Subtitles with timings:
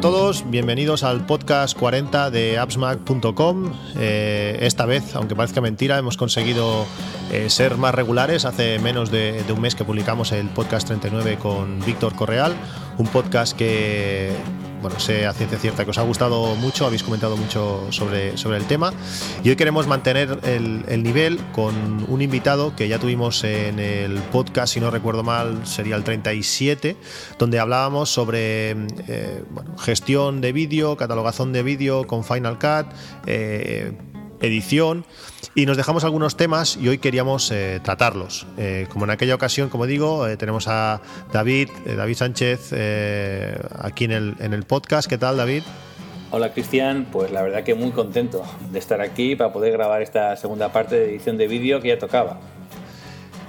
[0.00, 3.72] Todos, bienvenidos al podcast 40 de appsmac.com.
[3.96, 6.86] Eh, esta vez, aunque parezca mentira, hemos conseguido
[7.32, 8.44] eh, ser más regulares.
[8.44, 12.54] Hace menos de, de un mes que publicamos el podcast 39 con Víctor Correal,
[12.96, 14.32] un podcast que
[14.80, 18.56] bueno, sé a ciencia cierta que os ha gustado mucho, habéis comentado mucho sobre, sobre
[18.58, 18.92] el tema.
[19.42, 21.74] Y hoy queremos mantener el, el, nivel con
[22.08, 26.96] un invitado que ya tuvimos en el podcast, si no recuerdo mal, sería el 37,
[27.38, 28.72] donde hablábamos sobre
[29.08, 29.44] eh,
[29.78, 32.86] gestión de vídeo, catalogación de vídeo con Final Cut.
[33.26, 33.92] Eh,
[34.40, 35.04] edición
[35.54, 38.46] y nos dejamos algunos temas y hoy queríamos eh, tratarlos.
[38.56, 41.00] Eh, como en aquella ocasión, como digo, eh, tenemos a
[41.32, 42.72] David, David Sánchez
[43.78, 45.08] aquí en el, en el podcast.
[45.08, 45.62] ¿Qué tal, David?
[46.30, 50.36] Hola Cristian, pues la verdad que muy contento de estar aquí para poder grabar esta
[50.36, 52.38] segunda parte de edición de vídeo que ya tocaba.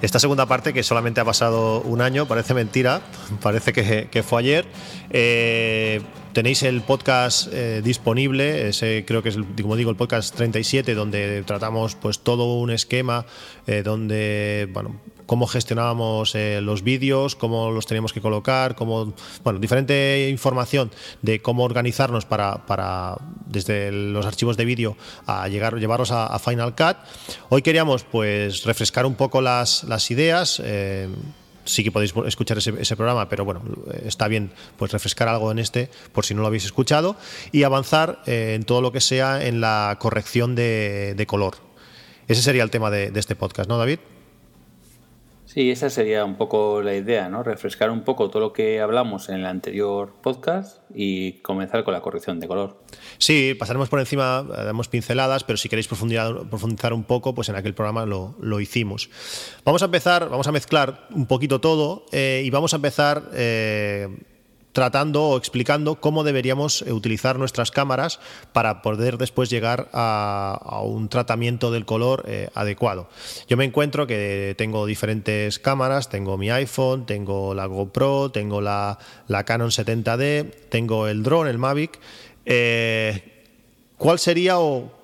[0.00, 3.02] Esta segunda parte que solamente ha pasado un año, parece mentira,
[3.42, 4.64] parece que, que fue ayer.
[5.10, 6.00] Eh,
[6.32, 11.42] tenéis el podcast eh, disponible, ese creo que es, como digo, el podcast 37, donde
[11.42, 13.26] tratamos pues todo un esquema
[13.66, 19.14] eh, donde, bueno, cómo gestionábamos eh, los vídeos, cómo los teníamos que colocar, cómo,
[19.44, 20.90] bueno, diferente información
[21.22, 26.38] de cómo organizarnos para, para desde los archivos de vídeo a llegar, llevarlos a, a,
[26.38, 26.96] Final Cut.
[27.48, 30.60] Hoy queríamos pues refrescar un poco las, las ideas.
[31.64, 33.62] Sí que podéis escuchar ese, ese, programa, pero bueno,
[34.04, 37.16] está bien pues refrescar algo en este por si no lo habéis escuchado
[37.52, 41.56] y avanzar eh, en todo lo que sea en la corrección de, color.
[42.28, 43.98] Ese sería el tema de este podcast, ¿no, David?
[45.52, 47.42] Sí, esa sería un poco la idea, ¿no?
[47.42, 52.00] Refrescar un poco todo lo que hablamos en el anterior podcast y comenzar con la
[52.00, 52.84] corrección de color.
[53.18, 57.56] Sí, pasaremos por encima, damos pinceladas, pero si queréis profundizar, profundizar un poco, pues en
[57.56, 59.10] aquel programa lo, lo, hicimos.
[59.64, 64.06] Vamos a empezar, vamos a mezclar un poquito todo eh, y vamos a empezar eh,
[64.72, 68.20] tratando o explicando cómo deberíamos utilizar nuestras cámaras
[68.52, 73.08] para poder después llegar a, a un tratamiento del color eh, adecuado.
[73.48, 78.98] Yo me encuentro que tengo diferentes cámaras, tengo mi iPhone, tengo la GoPro, tengo la,
[79.26, 81.98] la Canon 70D, tengo el drone, el Mavic.
[82.46, 83.44] Eh,
[83.96, 85.00] ¿Cuál sería o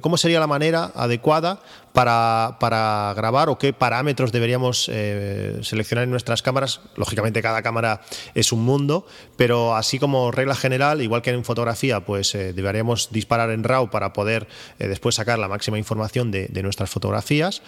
[0.00, 1.60] cómo sería la manera adecuada
[1.96, 6.82] para, para, grabar o qué parámetros deberíamos eh, seleccionar en nuestras cámaras.
[6.94, 8.02] Lógicamente cada cámara
[8.34, 9.06] es un mundo,
[9.38, 13.88] pero así como regla general, igual que en fotografía, pues eh, deberíamos disparar en RAW
[13.88, 14.46] para poder
[14.78, 17.62] eh, después sacar la máxima información de, de nuestras fotografías.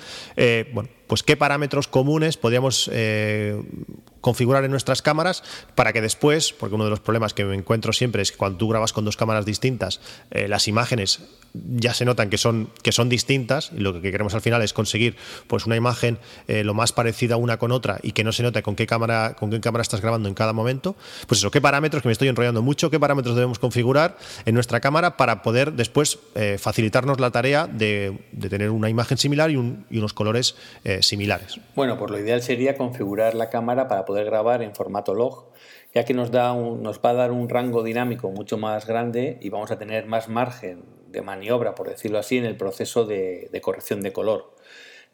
[0.75, 2.91] bueno, pues qué parámetros comunes podríamos
[4.21, 5.43] configurar en nuestras cámaras
[5.75, 8.59] para que después, porque uno de los problemas que me encuentro siempre es que cuando
[8.59, 11.21] tú grabas con dos cámaras distintas, las imágenes
[11.55, 14.73] ya se notan que son, que son distintas y lo que queremos al final es
[14.73, 18.43] conseguir pues una imagen eh, lo más parecida una con otra y que no se
[18.43, 20.97] note con qué cámara con qué cámara estás grabando en cada momento
[21.27, 24.81] pues eso qué parámetros que me estoy enrollando mucho qué parámetros debemos configurar en nuestra
[24.81, 29.57] cámara para poder después eh, facilitarnos la tarea de, de, tener una imagen similar y,
[29.57, 34.05] un, y unos colores eh, similares bueno pues lo ideal sería configurar la cámara para
[34.05, 35.47] poder grabar en formato log
[35.95, 39.49] ya que nos da nos va a dar un rango dinámico mucho más grande y
[39.51, 43.61] vamos a tener más margen de maniobra, por decirlo así, en el proceso de, de
[43.61, 44.55] corrección de color.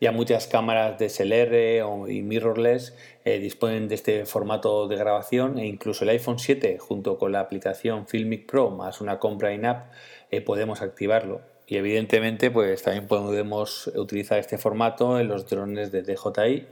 [0.00, 6.02] Ya muchas cámaras DSLR y mirrorless eh, disponen de este formato de grabación e incluso
[6.04, 9.92] el iPhone 7 junto con la aplicación Filmic Pro más una compra in-app
[10.30, 11.42] eh, podemos activarlo.
[11.66, 16.66] Y evidentemente pues también podemos utilizar este formato en los drones de DJI,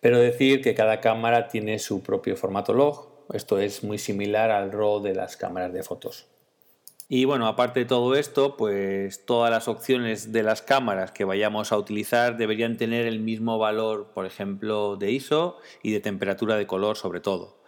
[0.00, 3.26] pero decir que cada cámara tiene su propio formato log.
[3.32, 6.26] Esto es muy similar al RAW de las cámaras de fotos.
[7.08, 11.70] Y bueno, aparte de todo esto, pues todas las opciones de las cámaras que vayamos
[11.70, 16.66] a utilizar deberían tener el mismo valor, por ejemplo, de ISO y de temperatura de
[16.66, 17.62] color sobre todo.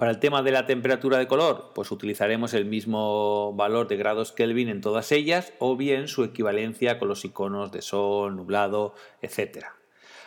[0.00, 4.32] Para el tema de la temperatura de color, pues utilizaremos el mismo valor de grados
[4.32, 9.66] Kelvin en todas ellas o bien su equivalencia con los iconos de sol, nublado, etc.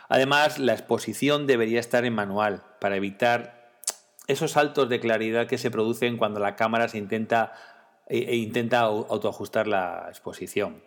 [0.10, 3.72] Además, la exposición debería estar en manual para evitar
[4.28, 7.54] esos saltos de claridad que se producen cuando la cámara se intenta
[8.06, 10.84] e, intenta autoajustar la exposición.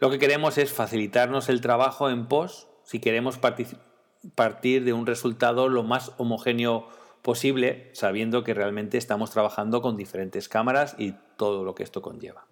[0.00, 5.68] Lo que queremos es facilitarnos el trabajo en post si queremos partir de un resultado
[5.68, 6.88] lo más homogéneo
[7.22, 12.46] posible, sabiendo que realmente estamos trabajando con diferentes cámaras y todo lo que esto conlleva.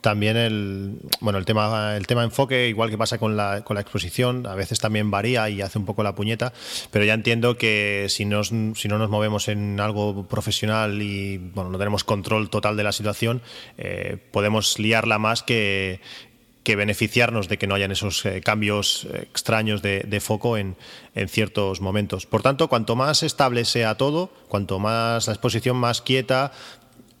[0.00, 3.82] también el, bueno, el tema, el tema enfoque, igual que pasa con la, con la
[3.82, 6.52] exposición, a veces también varía y hace un poco la puñeta,
[6.90, 11.70] pero ya entiendo que si, nos, si no nos movemos en algo profesional y bueno,
[11.70, 13.42] no tenemos control total de la situación,
[13.76, 16.00] eh, podemos liarla más que,
[16.70, 20.76] que beneficiarnos de que no hayan esos eh, cambios extraños de, de foco en,
[21.16, 22.26] en, ciertos momentos.
[22.26, 26.52] Por tanto, cuanto más estable sea todo, cuanto más la exposición más quieta,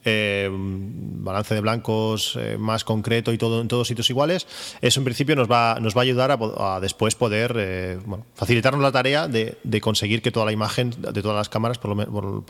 [0.02, 4.46] eh, balance de blancos eh, más concreto y todo en todos sitios iguales,
[4.80, 7.98] eso en principio nos va, nos va a ayudar a, después poder eh,
[8.34, 11.90] facilitarnos la tarea de, conseguir que toda la imagen de todas las cámaras por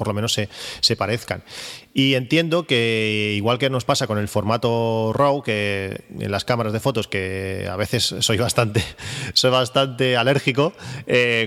[0.07, 1.43] lo, menos se, parezcan.
[1.93, 6.73] Y entiendo que igual que nos pasa con el formato RAW, que en las cámaras
[6.73, 8.85] de fotos, que a veces soy bastante,
[9.35, 10.73] soy bastante alérgico,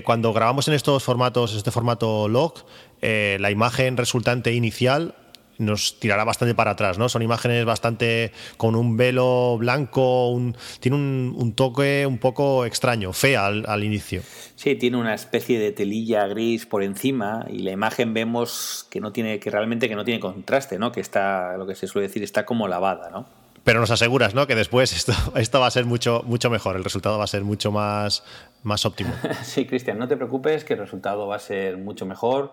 [0.04, 2.66] cuando grabamos en estos formatos, este formato log,
[3.00, 5.14] la imagen resultante inicial
[5.58, 7.08] nos tirará bastante para atrás, ¿no?
[7.08, 13.12] Son imágenes bastante con un velo blanco, un, tiene un, un, toque un poco extraño,
[13.12, 14.22] fea al, al, inicio.
[14.56, 19.12] Sí, tiene una especie de telilla gris por encima y la imagen vemos que no
[19.12, 20.92] tiene, que realmente que no tiene contraste, ¿no?
[20.92, 23.26] Que está, lo que se suele decir, está como lavada, ¿no?
[23.64, 24.46] Pero nos aseguras, ¿no?
[24.46, 27.44] Que después esto, esto va a ser mucho, mucho mejor, el resultado va a ser
[27.44, 28.22] mucho más,
[28.62, 29.12] más óptimo.
[29.42, 32.52] sí, Cristian, no te preocupes, que el resultado va a ser mucho mejor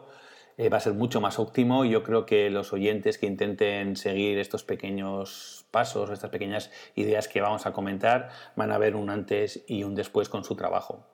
[0.58, 3.96] eh, va a ser mucho más óptimo y yo creo que los oyentes que intenten
[3.96, 9.10] seguir estos pequeños pasos, estas pequeñas ideas que vamos a comentar, van a ver un
[9.10, 11.08] antes y un después con su trabajo.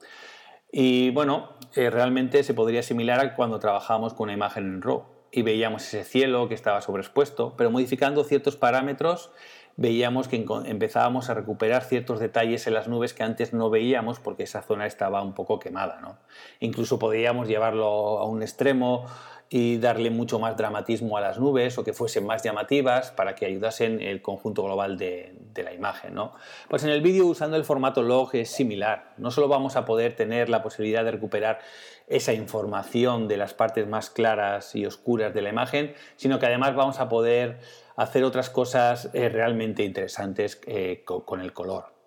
[0.72, 5.06] Y bueno, eh, realmente se podría asimilar a cuando trabajábamos con una imagen en RAW
[5.32, 9.32] y veíamos ese cielo que estaba sobreexpuesto, pero modificando ciertos parámetros
[9.78, 14.44] veíamos que empezábamos a recuperar ciertos detalles en las nubes que antes no veíamos porque
[14.44, 16.02] esa zona estaba un poco quemada.
[16.02, 16.18] ¿no?
[16.60, 19.06] Incluso podríamos llevarlo a un extremo
[19.50, 23.46] y darle mucho más dramatismo a las nubes o que fuesen más llamativas para que
[23.46, 26.16] ayudasen el conjunto global de, de la imagen.
[26.16, 26.34] ¿no?
[26.68, 29.14] Pues en el vídeo usando el formato log es similar.
[29.18, 31.60] No solo vamos a poder tener la posibilidad de recuperar
[32.08, 36.76] esa información de las partes más claras y oscuras de la imagen, sino que además
[36.76, 37.60] vamos a poder
[37.98, 41.98] hacer otras cosas eh, realmente interesantes eh, con, el color.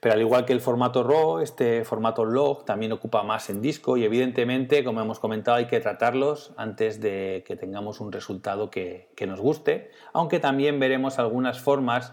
[0.00, 3.96] Pero al igual que el formato RAW, este formato log también ocupa más en disco
[3.96, 9.10] y evidentemente, como hemos comentado, hay que tratarlos antes de que tengamos un resultado que,
[9.16, 12.12] que nos guste, aunque también veremos algunas formas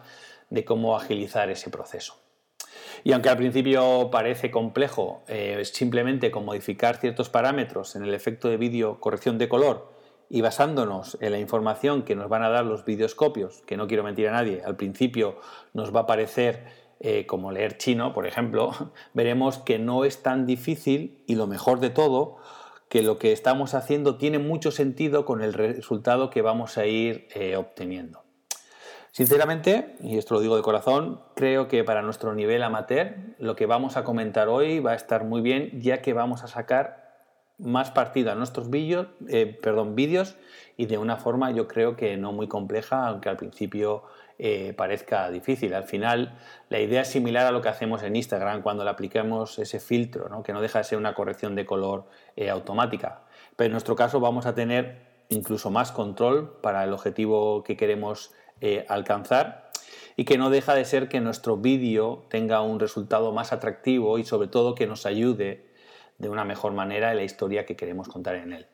[0.50, 2.16] de cómo agilizar ese proceso.
[3.04, 8.48] Y aunque al principio parece complejo eh, simplemente con modificar ciertos parámetros en el efecto
[8.48, 10.01] de vídeo corrección de color
[10.34, 14.04] y basándonos en la información que nos van a dar los videoscopios, que no quiero
[14.04, 15.36] mentir a nadie, al principio
[15.74, 16.64] nos va a parecer
[17.02, 18.72] eh, como leer chino, por ejemplo,
[19.14, 22.38] veremos que no es tan difícil y lo mejor de todo,
[22.88, 27.28] que lo que estamos haciendo tiene mucho sentido con el resultado que vamos a ir
[27.36, 28.24] eh, obteniendo.
[29.12, 33.66] Sinceramente, y esto lo digo de corazón, creo que para nuestro nivel amateur lo que
[33.66, 37.01] vamos a comentar hoy va a estar muy bien ya que vamos a sacar
[37.62, 39.60] más partido a nuestros vídeos, eh,
[39.94, 40.36] vídeos
[40.78, 44.04] y de una forma yo creo que no muy compleja, aunque al principio
[44.40, 45.74] eh, parezca difícil.
[45.74, 46.38] Al final
[46.70, 50.42] la idea es similar a lo que hacemos en Instagram cuando le aplicamos ese filtro,
[50.44, 52.06] que no deja de ser una corrección de color
[52.36, 53.22] eh, automática.
[53.56, 58.34] Pero en nuestro caso vamos a tener incluso más control para el objetivo que queremos
[58.90, 59.72] alcanzar
[60.16, 64.24] y que no deja de ser que nuestro vídeo tenga un resultado más atractivo y
[64.24, 65.71] sobre todo que nos ayude
[66.22, 68.68] de una mejor manera la historia que queremos contar en él.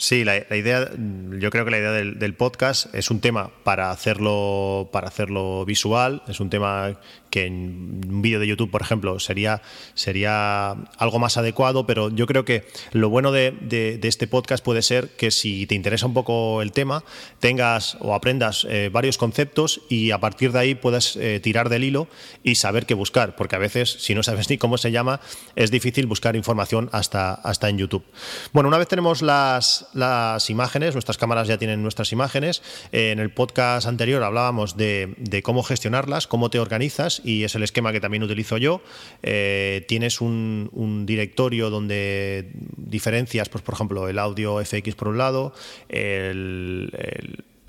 [0.00, 4.90] Sí, la, idea, yo creo que la idea del, podcast es un tema para hacerlo,
[4.92, 7.00] para hacerlo visual, es un tema
[7.30, 9.60] que en un vídeo de YouTube, por ejemplo, sería,
[9.94, 15.08] sería algo más adecuado, pero yo creo que lo bueno de, este podcast puede ser
[15.16, 17.02] que si te interesa un poco el tema,
[17.40, 21.82] tengas o aprendas eh, varios conceptos y a partir de ahí puedas eh, tirar del
[21.82, 22.06] hilo
[22.44, 25.20] y saber qué buscar, porque a veces, si no sabes ni cómo se llama,
[25.56, 28.04] es difícil buscar información hasta, hasta en YouTube.
[28.52, 33.18] Bueno, una vez tenemos las, las imágenes, nuestras cámaras ya tienen nuestras imágenes, eh, en
[33.18, 38.00] el podcast anterior hablábamos de, cómo gestionarlas, cómo te organizas, y es el esquema que
[38.00, 38.80] también utilizo yo.
[39.22, 40.68] Eh, tienes un,
[41.06, 45.52] directorio donde diferencias, pues, por ejemplo, el audio FX por un lado,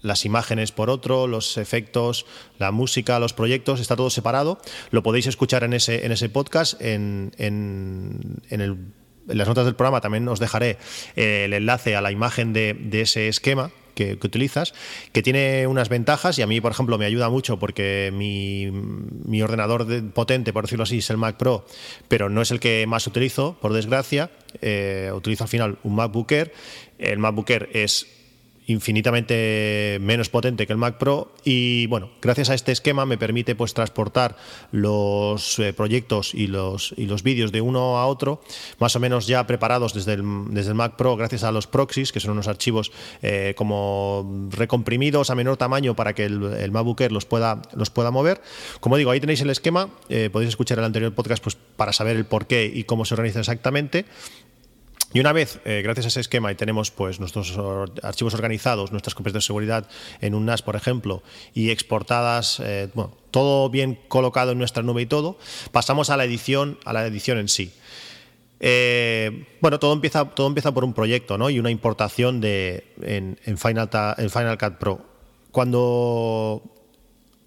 [0.01, 2.25] las imágenes por otro, los efectos,
[2.57, 4.59] la música, los proyectos, está todo separado.
[4.91, 8.77] Lo podéis escuchar en ese, en ese podcast, en, en el
[9.29, 10.77] en las notas del programa también os dejaré
[11.15, 14.73] el enlace a la imagen de, ese esquema que, utilizas,
[15.11, 19.85] que tiene unas ventajas y a mí, por ejemplo, me ayuda mucho porque mi, ordenador
[19.85, 21.65] de, potente, por decirlo así, es el Mac Pro,
[22.07, 24.31] pero no es el que más utilizo, por desgracia.
[24.61, 26.31] Eh, utilizo al final un MacBook.
[26.97, 28.07] El MacBook es
[28.69, 33.55] infinitamente menos potente que el Mac Pro y bueno, gracias a este esquema me permite
[33.55, 34.37] pues transportar
[34.71, 38.41] los eh, proyectos y los, y los vídeos de uno a otro
[38.77, 42.11] más o menos ya preparados desde el, desde el Mac Pro gracias a los proxies,
[42.11, 42.91] que son unos archivos
[43.23, 47.89] eh, como recomprimidos a menor tamaño para que el, el MacBook Air los pueda, los
[47.89, 48.41] pueda mover.
[48.79, 52.15] Como digo, ahí tenéis el esquema, eh, podéis escuchar el anterior podcast pues, para saber
[52.15, 54.05] el por qué y cómo se organiza exactamente.
[55.11, 57.57] Y una vez, eh, gracias a ese esquema, y tenemos pues nuestros
[58.03, 59.87] archivos organizados, nuestras copias de seguridad
[60.21, 61.23] en un NAS, por ejemplo,
[61.55, 65.39] y exportadas, eh, bueno, todo bien colocado en nuestra nube y todo,
[65.71, 67.73] pasamos a la edición, a la edición en sí.
[68.59, 71.49] Eh, bueno, todo empieza, todo empieza por un proyecto ¿no?
[71.49, 75.01] y una importación de, en, Final, en Cut Pro.
[75.49, 76.61] Cuando,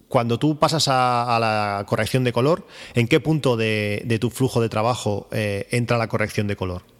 [0.09, 4.67] cuando tú pasas a, la corrección de color, ¿en qué punto de, tu flujo de
[4.67, 6.92] trabajo entra la corrección de color?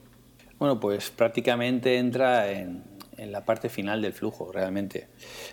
[0.59, 2.83] Bueno, pues prácticamente entra en,
[3.17, 5.07] la parte final del flujo, realmente.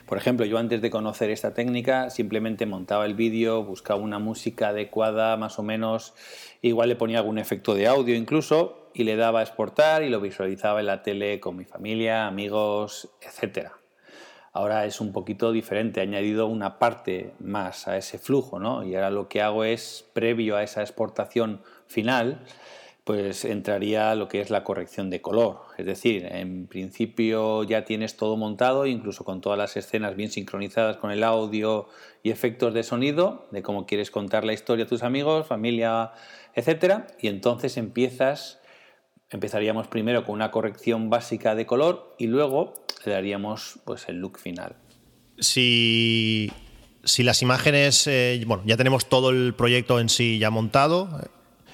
[0.06, 4.68] Por ejemplo, yo antes de conocer esta técnica simplemente montaba el vídeo, buscaba una música
[4.68, 6.14] adecuada, más o menos,
[6.62, 10.20] igual le ponía algún efecto de audio incluso, y le daba a exportar y lo
[10.20, 13.68] visualizaba en la tele con mi familia, amigos, etc.
[14.52, 18.84] Ahora es un poquito diferente, he añadido una parte más a ese flujo, ¿no?
[18.84, 22.44] Y ahora lo que hago es, previo a esa exportación final,
[23.04, 25.62] pues entraría lo que es la corrección de color.
[25.78, 30.98] Es decir, en principio ya tienes todo montado, incluso con todas las escenas bien sincronizadas
[30.98, 31.88] con el audio
[32.22, 36.12] y efectos de sonido, de cómo quieres contar la historia a tus amigos, familia,
[36.54, 38.60] etcétera, y entonces empiezas,
[39.30, 44.38] empezaríamos primero con una corrección básica de color y luego le daríamos pues el look
[44.38, 44.76] final.
[45.38, 46.52] Si,
[47.02, 51.08] si las imágenes, eh, bueno, ya tenemos todo el proyecto en sí ya montado,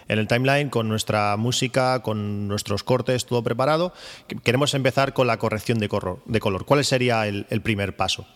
[0.08, 3.92] en el timeline con nuestra música, con nuestros cortes, todo preparado.
[4.44, 6.64] Queremos empezar con la corrección de color.
[6.64, 8.26] ¿Cuál sería el, primer paso?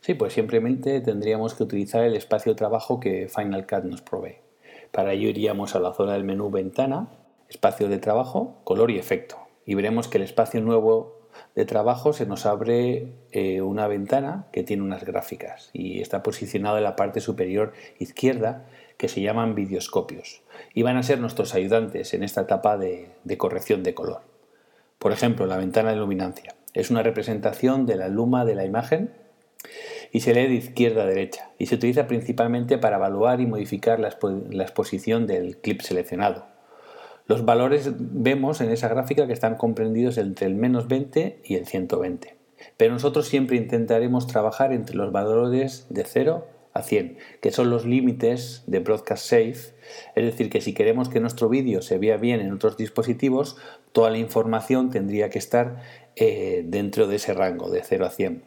[0.00, 4.36] Sí, pues simplemente tendríamos que utilizar el espacio de trabajo que Final Cut nos provee.
[4.90, 7.08] Para ello iríamos a la zona del menú Ventana,
[7.48, 9.38] Espacio de trabajo, Color y Efecto.
[9.66, 14.62] Y veremos que el espacio nuevo de trabajo se nos abre eh, una ventana que
[14.62, 18.66] tiene unas gráficas y está posicionado en la parte superior izquierda
[19.04, 20.40] que se llaman videoscopios
[20.72, 24.22] y van a ser nuestros ayudantes en esta etapa de, corrección de color.
[24.98, 29.10] Por ejemplo, la ventana de luminancia es una representación de la luma de la imagen
[30.10, 34.00] y se lee de izquierda a derecha y se utiliza principalmente para evaluar y modificar
[34.00, 36.46] la, exposición del clip seleccionado.
[37.26, 41.66] Los valores vemos en esa gráfica que están comprendidos entre el menos 20 y el
[41.66, 42.38] 120.
[42.78, 47.86] Pero nosotros siempre intentaremos trabajar entre los valores de 0 a 100, que son los
[47.86, 49.74] límites de Broadcast Safe.
[50.16, 53.56] Es decir, que si queremos que nuestro vídeo se vea bien en otros dispositivos,
[53.92, 55.80] toda la información tendría que estar
[56.16, 58.42] eh, dentro de ese rango de 0 a 100.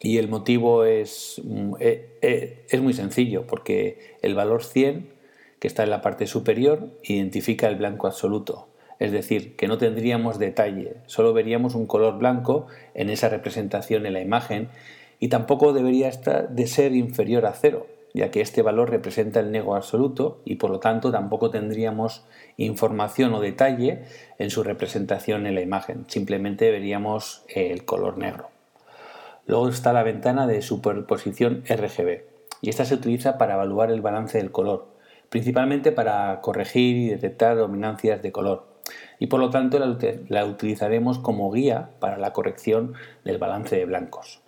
[0.00, 5.14] Y el motivo es, mm, eh, eh, es muy sencillo, porque el valor 100,
[5.60, 8.68] que está en la parte superior, identifica el blanco absoluto.
[8.98, 14.14] Es decir, que no tendríamos detalle, solo veríamos un color blanco en esa representación en
[14.14, 14.68] la imagen
[15.18, 19.52] y tampoco debería estar de ser inferior a cero, ya que este valor representa el
[19.52, 22.24] nego absoluto y por lo tanto tampoco tendríamos
[22.56, 24.04] información o detalle
[24.38, 28.48] en su representación en la imagen, simplemente veríamos el color negro.
[29.46, 32.22] Luego está la ventana de superposición RGB
[32.62, 34.88] y esta se utiliza para evaluar el balance del color,
[35.28, 38.76] principalmente para corregir y detectar dominancias de color
[39.18, 39.78] y por lo tanto
[40.28, 42.94] la, utilizaremos como guía para la corrección
[43.24, 44.40] del balance de blancos.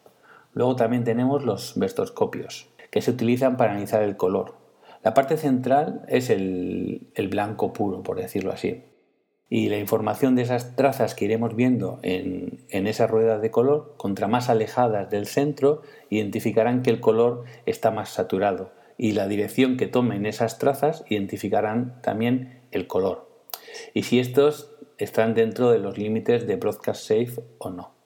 [0.52, 4.54] Luego también tenemos los vestoscopios, que se utilizan para analizar el color.
[5.04, 8.84] La parte central es el, blanco puro, por decirlo así.
[9.50, 13.94] Y la información de esas trazas que iremos viendo en, en esa rueda de color,
[13.96, 18.72] contra más alejadas del centro, identificarán que el color está más saturado.
[18.98, 23.28] Y la dirección que tomen esas trazas identificarán también el color.
[23.94, 27.97] Y si estos están dentro de los límites de Broadcast Safe o no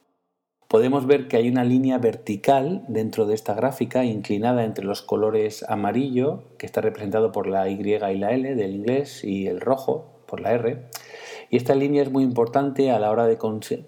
[0.72, 5.66] podemos ver que hay una línea vertical dentro de esta gráfica inclinada entre los colores
[5.68, 10.22] amarillo, que está representado por la Y y la L del inglés, y el rojo
[10.24, 10.86] por la R.
[11.50, 13.36] Y esta línea es muy importante a la hora de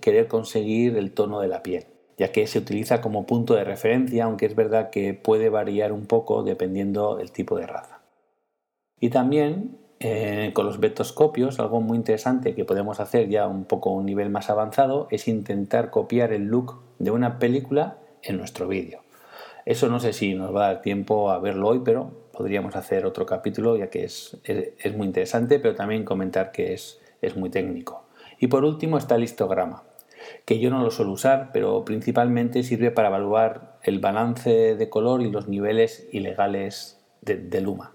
[0.02, 1.86] querer conseguir el tono de la piel,
[2.18, 6.04] ya que se utiliza como punto de referencia, aunque es verdad que puede variar un
[6.04, 8.02] poco dependiendo del tipo de raza.
[9.00, 13.90] Y también eh, con los vetoscopios, algo muy interesante que podemos hacer ya un poco
[13.90, 19.00] un nivel más avanzado es intentar copiar el look de una película en nuestro vídeo.
[19.66, 23.06] Eso no sé si nos va a dar tiempo a verlo hoy, pero podríamos hacer
[23.06, 27.48] otro capítulo ya que es, es, muy interesante, pero también comentar que es, es muy
[27.48, 28.04] técnico.
[28.38, 29.84] Y por último está el histograma.
[30.44, 35.22] que yo no lo suelo usar, pero principalmente sirve para evaluar el balance de color
[35.22, 37.93] y los niveles ilegales de, Luma.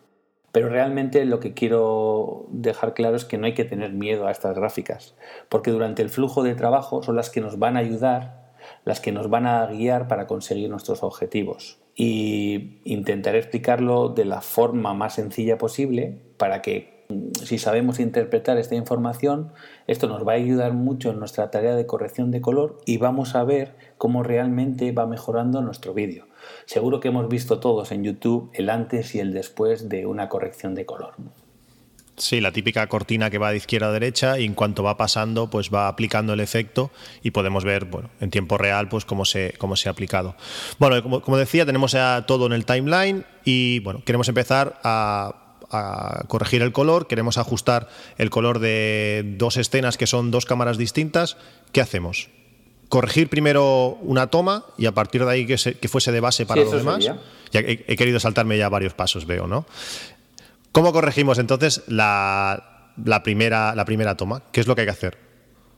[0.51, 4.31] Pero realmente lo que quiero dejar claro es que no hay que tener miedo a
[4.31, 5.15] estas gráficas,
[5.47, 8.53] porque durante el flujo de trabajo son las que nos van a ayudar,
[8.85, 11.79] las que nos van a guiar para conseguir nuestros objetivos.
[11.95, 16.99] Y intentaré explicarlo de la forma más sencilla posible para que
[17.43, 19.51] si sabemos interpretar esta información,
[19.87, 23.33] esto nos va a ayudar mucho en nuestra tarea de corrección de color y vamos
[23.33, 26.28] a ver cómo realmente va mejorando nuestro vídeo.
[26.65, 30.75] Seguro que hemos visto todos en YouTube el antes y el después de una corrección
[30.75, 31.13] de color.
[32.19, 35.49] Sí, la típica cortina que va de izquierda a derecha y en cuanto va pasando,
[35.49, 36.91] pues va aplicando el efecto
[37.23, 40.35] y podemos ver, bueno, en tiempo real, pues cómo se, cómo se ha aplicado.
[40.79, 45.45] Bueno, como, decía, tenemos ya todo en el timeline y, bueno, queremos empezar a
[46.27, 51.37] corregir el color, queremos ajustar el color de dos escenas que son dos cámaras distintas,
[51.71, 52.29] ¿qué hacemos?
[52.89, 56.71] Corregir primero una toma y a partir de ahí que, fuese de base para los
[56.71, 57.05] demás.
[57.51, 59.65] Ya he, querido saltarme ya varios pasos, veo, ¿no?
[60.71, 62.91] ¿Cómo corregimos entonces la,
[63.23, 64.43] primera, la primera toma?
[64.51, 65.17] ¿Qué es lo que hay que hacer?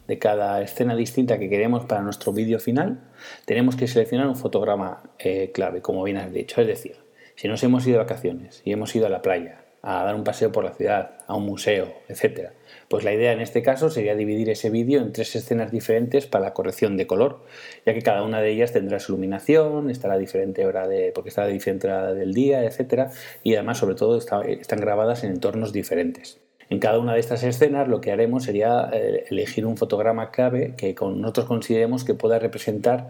[0.08, 3.02] De cada escena distinta que queremos para nuestro vídeo final,
[3.46, 6.60] tenemos que seleccionar un fotograma eh, clave, como bien has dicho.
[6.60, 6.98] Es decir,
[7.36, 10.24] si nos hemos ido de vacaciones y hemos ido a la playa a dar un
[10.24, 12.52] paseo por la ciudad, a un museo, etc.
[12.92, 16.44] Pues la idea en este caso sería dividir ese vídeo en tres escenas diferentes para
[16.44, 17.40] la corrección de color,
[17.86, 21.30] ya que cada una de ellas tendrá su iluminación, estará a diferente hora de, porque
[21.30, 23.10] estará a diferente hora del día, etc.
[23.44, 26.42] Y además, sobre todo, están grabadas en entornos diferentes.
[26.70, 30.74] En cada una de estas escenas lo que haremos sería eh, elegir un fotograma clave
[30.76, 33.08] que nosotros consideremos que pueda representar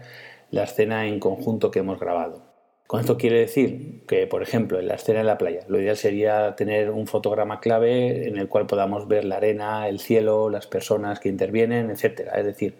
[0.52, 2.51] la escena en conjunto que hemos grabado.
[2.92, 5.96] Con esto quiere decir que, por ejemplo, en la escena de la playa, lo ideal
[5.96, 10.66] sería tener un fotograma clave en el cual podamos ver la arena, el cielo, las
[10.66, 12.28] personas que intervienen, etc.
[12.36, 12.74] Es decir,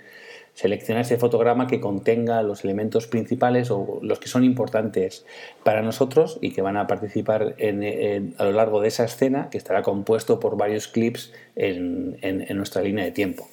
[0.52, 5.24] seleccionar ese fotograma que contenga los elementos principales o los que son importantes
[5.64, 9.80] para nosotros y que van a participar a lo largo de esa escena que estará
[9.80, 12.18] compuesto por varios clips en
[12.54, 13.48] nuestra línea de tiempo.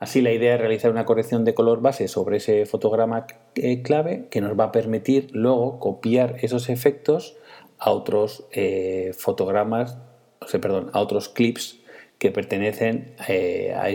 [0.00, 4.28] Así la idea es realizar una corrección de color base sobre ese fotograma eh, clave
[4.30, 7.36] que nos va a permitir luego copiar esos efectos
[7.78, 9.98] a otros eh, fotogramas,
[10.40, 11.80] o sea, perdón, a otros clips
[12.18, 13.90] que pertenecen eh, a,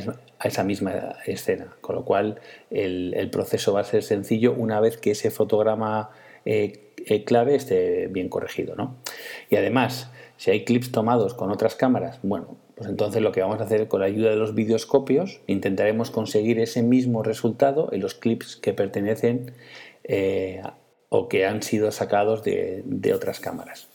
[0.47, 1.75] esa misma escena.
[1.81, 2.39] Con lo cual
[2.69, 6.11] el, proceso va a ser sencillo una vez que ese fotograma
[7.25, 8.75] clave esté bien corregido.
[8.75, 8.97] ¿no?
[9.49, 13.59] Y además, si hay clips tomados con otras cámaras, bueno, pues entonces lo que vamos
[13.61, 18.15] a hacer con la ayuda de los videoscopios, intentaremos conseguir ese mismo resultado en los
[18.15, 19.53] clips que pertenecen
[20.03, 20.61] eh,
[21.09, 22.83] o que han sido sacados de,
[23.15, 23.87] otras cámaras.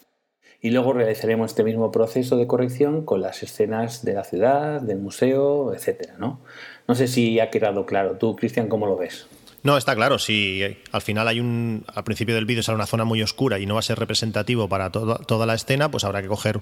[0.62, 4.98] Y luego realizaremos este mismo proceso de corrección con las escenas de la ciudad, del
[4.98, 6.12] museo, etc.
[6.18, 6.40] ¿no?
[6.88, 8.16] no sé si ha quedado claro.
[8.16, 9.26] Tú, Cristian, ¿cómo lo ves?
[9.62, 10.18] No, está claro.
[10.18, 11.84] Si al final hay un.
[11.94, 14.68] Al principio del vídeo sale una zona muy oscura y no va a ser representativo
[14.68, 16.60] para toda la escena, pues habrá que coger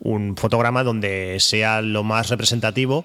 [0.00, 3.04] un fotograma donde sea lo más representativo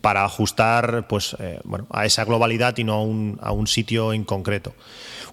[0.00, 4.12] para ajustar pues, eh, bueno, a esa globalidad y no a un, a un, sitio
[4.12, 4.74] en concreto.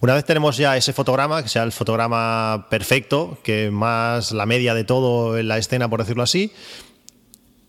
[0.02, 4.74] Una vez tenemos ya ese fotograma, que sea el fotograma perfecto, que más la media
[4.74, 6.52] de todo en la escena, por decirlo así,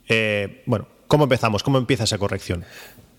[0.09, 1.63] eh, bueno, ¿cómo empezamos?
[1.63, 2.65] ¿Cómo empieza esa corrección?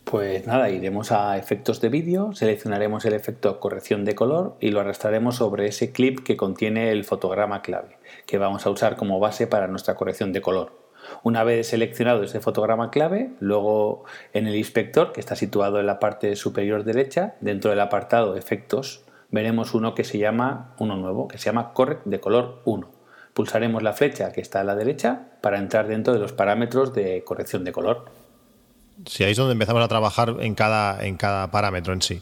[0.10, 4.80] Pues nada, iremos a efectos de vídeo, seleccionaremos el efecto corrección de color y lo
[4.80, 9.48] arrastraremos sobre ese clip que contiene el fotograma clave, que vamos a usar como base
[9.48, 10.72] para nuestra corrección de color.
[11.24, 16.00] Una vez seleccionado ese fotograma clave, luego en el inspector, que está situado en la
[16.00, 21.38] parte superior derecha, dentro del apartado efectos, veremos uno que se llama, uno nuevo, que
[21.38, 22.90] se llama correct de color 1.
[23.34, 27.26] Pulsaremos la flecha que está a la derecha para entrar dentro de los parámetros de
[27.26, 28.06] corrección de color.
[29.06, 32.22] Si ahí es donde empezamos a trabajar en cada, en cada parámetro en sí.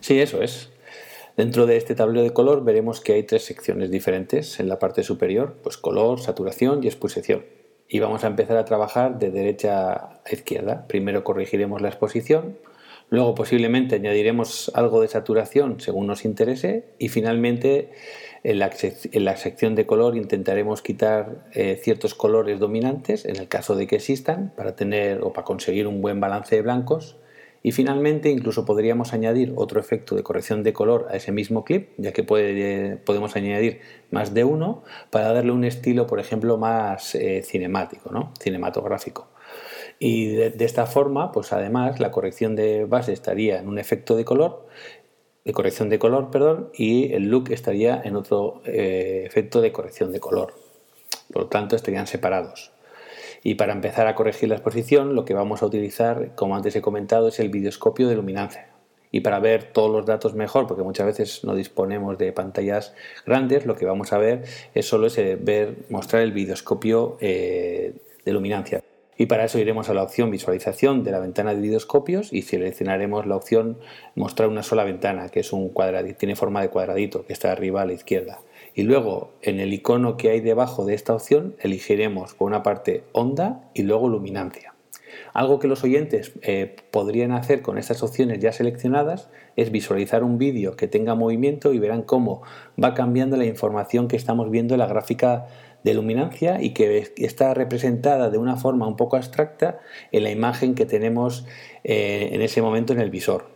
[0.00, 0.70] Sí, eso es.
[1.36, 5.04] Dentro de este tablero de color veremos que hay tres secciones diferentes en la parte
[5.04, 7.44] superior, pues color, saturación y exposición.
[7.88, 10.86] Y vamos a empezar a trabajar de derecha a izquierda.
[10.88, 12.58] Primero corregiremos la exposición,
[13.10, 17.90] luego posiblemente añadiremos algo de saturación según nos interese y finalmente
[18.44, 18.58] en
[19.24, 23.96] la, sección de color intentaremos quitar eh, ciertos colores dominantes, en el caso de que
[23.96, 27.16] existan, para tener o para conseguir un buen balance de blancos.
[27.62, 31.90] Y finalmente incluso podríamos añadir otro efecto de corrección de color a ese mismo clip,
[31.96, 33.80] ya que podemos añadir
[34.12, 38.32] más de uno para darle un estilo, por ejemplo, más eh, cinemático, ¿no?
[38.40, 39.26] cinematográfico.
[40.00, 44.24] Y de, esta forma, pues además la corrección de base estaría en un efecto de
[44.24, 44.66] color
[45.48, 50.12] de corrección de color, perdón, y el look estaría en otro eh, efecto de corrección
[50.12, 50.52] de color.
[51.32, 52.70] Por lo tanto, estarían separados.
[53.42, 56.82] Y para empezar a corregir la exposición, lo que vamos a utilizar, como antes he
[56.82, 58.68] comentado, es el videoscopio de luminancia.
[59.10, 63.64] Y para ver todos los datos mejor, porque muchas veces no disponemos de pantallas grandes,
[63.64, 68.82] lo que vamos a ver es solo ese, ver, mostrar el videoscopio eh, de luminancia.
[69.18, 73.26] Y para eso iremos a la opción visualización de la ventana de videoscopios y seleccionaremos
[73.26, 73.76] la opción
[74.14, 77.82] mostrar una sola ventana, que es un cuadradito, tiene forma de cuadradito, que está arriba
[77.82, 78.40] a la izquierda.
[78.74, 83.02] Y luego en el icono que hay debajo de esta opción elegiremos por una parte
[83.12, 84.77] onda y luego luminancia.
[85.32, 90.38] Algo que los oyentes eh, podrían hacer con estas opciones ya seleccionadas es visualizar un
[90.38, 92.42] vídeo que tenga movimiento y verán cómo
[92.82, 95.46] va cambiando la información que estamos viendo en la gráfica
[95.84, 99.78] de luminancia y que está representada de una forma un poco abstracta
[100.12, 101.46] en la imagen que tenemos
[101.84, 103.46] eh, en ese momento en el visor.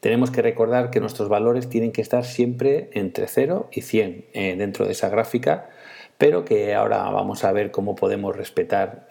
[0.00, 4.56] Tenemos que recordar que nuestros valores tienen que estar siempre entre 0 y 100 eh,
[4.56, 5.70] dentro de esa gráfica,
[6.18, 9.08] pero que ahora vamos a ver cómo podemos respetar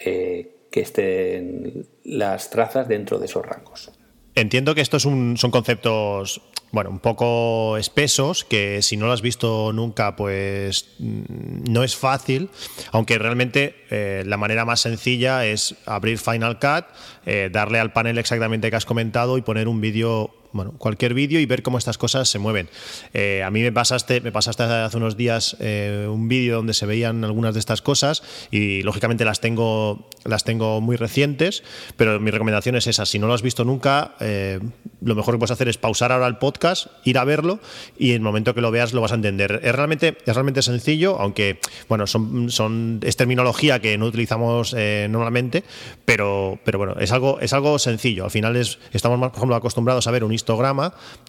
[0.75, 3.91] que estén las trazas dentro de esos rangos.
[4.35, 6.41] Entiendo que estos son conceptos
[6.73, 11.95] bueno, un poco espesos, que si no lo has visto nunca, pues mm, no es
[11.95, 12.49] fácil,
[12.91, 16.83] aunque realmente eh, la manera más sencilla es abrir Final Cut,
[17.25, 21.41] eh, darle al panel exactamente que has comentado y poner un vídeo bueno, cualquier vídeo
[21.41, 22.69] y ver cómo estas cosas se mueven.
[23.13, 26.85] Eh, a mí me pasaste, me pasaste hace unos días eh, un vídeo donde se
[26.85, 31.61] veían algunas de estas cosas y lógicamente las tengo, las tengo muy recientes,
[31.97, 33.05] pero mi recomendación es esa.
[33.05, 34.61] Si no lo has visto nunca, eh,
[35.01, 37.59] lo mejor que puedes hacer es pausar ahora el podcast, ir a verlo
[37.99, 39.59] y en el momento que lo veas lo vas a entender.
[39.61, 44.73] Es realmente, es realmente sencillo, aunque bueno, son, son, es terminología que no utilizamos
[45.09, 45.65] normalmente,
[46.05, 48.23] pero, pero bueno, es algo, es algo sencillo.
[48.23, 50.31] Al final es, estamos, por ejemplo, acostumbrados a ver un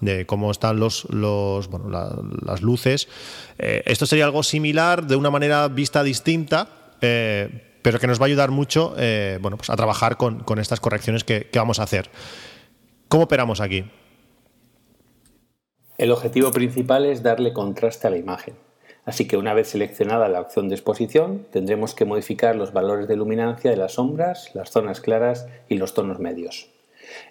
[0.00, 1.88] de cómo están los, los bueno,
[2.44, 3.08] las luces.
[3.58, 6.68] Eh, esto sería algo similar, de una manera vista distinta.
[7.00, 10.58] Eh, pero que nos va a ayudar mucho eh, bueno, pues a trabajar con, con
[10.58, 12.10] estas correcciones que, que vamos a hacer.
[13.06, 13.84] ¿Cómo operamos aquí?
[15.96, 18.54] El objetivo principal es darle contraste a la imagen.
[19.04, 23.14] Así que una vez seleccionada la opción de exposición, tendremos que modificar los valores de
[23.14, 26.68] luminancia de las sombras, las zonas claras y los tonos medios.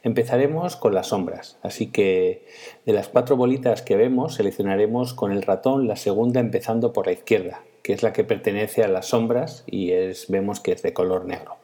[0.03, 2.45] Empezaremos con las sombras, así que
[2.85, 7.13] de las cuatro bolitas que vemos seleccionaremos con el ratón la segunda empezando por la
[7.13, 10.93] izquierda, que es la que pertenece a las sombras y es, vemos que es de
[10.93, 11.57] color negro.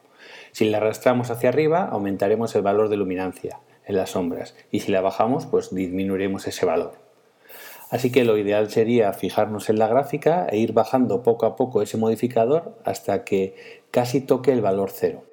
[0.52, 4.92] Si la arrastramos hacia arriba aumentaremos el valor de luminancia en las sombras y si
[4.92, 6.92] la bajamos pues disminuiremos ese valor.
[7.90, 11.82] Así que lo ideal sería fijarnos en la gráfica e ir bajando poco a poco
[11.82, 13.54] ese modificador hasta que
[13.90, 15.24] casi toque el valor cero.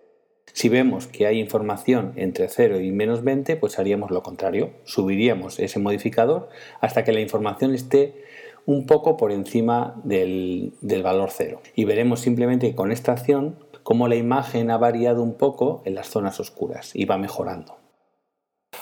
[0.54, 4.72] Si vemos que hay información entre 0 y menos 20, pues haríamos lo contrario.
[4.84, 6.50] Subiríamos ese modificador
[6.82, 8.24] hasta que la información esté
[8.66, 11.62] un poco por encima del, valor 0.
[11.76, 16.10] Y veremos simplemente con esta acción cómo la imagen ha variado un poco en las
[16.10, 17.78] zonas oscuras y va mejorando.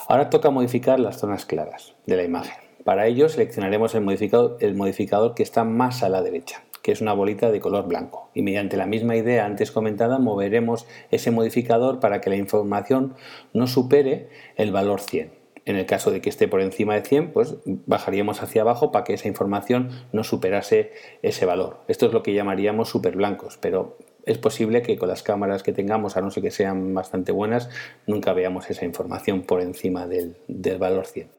[0.07, 2.55] Ahora toca modificar las zonas claras de la imagen.
[2.83, 7.51] Para ello seleccionaremos el modificador que está más a la derecha que es una bolita
[7.51, 8.29] de color blanco.
[8.33, 13.13] Y mediante la misma idea antes comentada, moveremos ese modificador para que la información
[13.51, 15.33] no supere el valor 100.
[15.65, 19.03] En el caso de que esté por encima de 100, pues bajaríamos hacia abajo para
[19.03, 21.81] que esa información no superase ese valor.
[21.89, 25.73] Esto es lo que llamaríamos super blancos, pero es posible que con las cámaras que
[25.73, 27.69] tengamos, a no ser que sean bastante buenas,
[28.05, 31.36] nunca veamos esa información por encima del, del valor 100.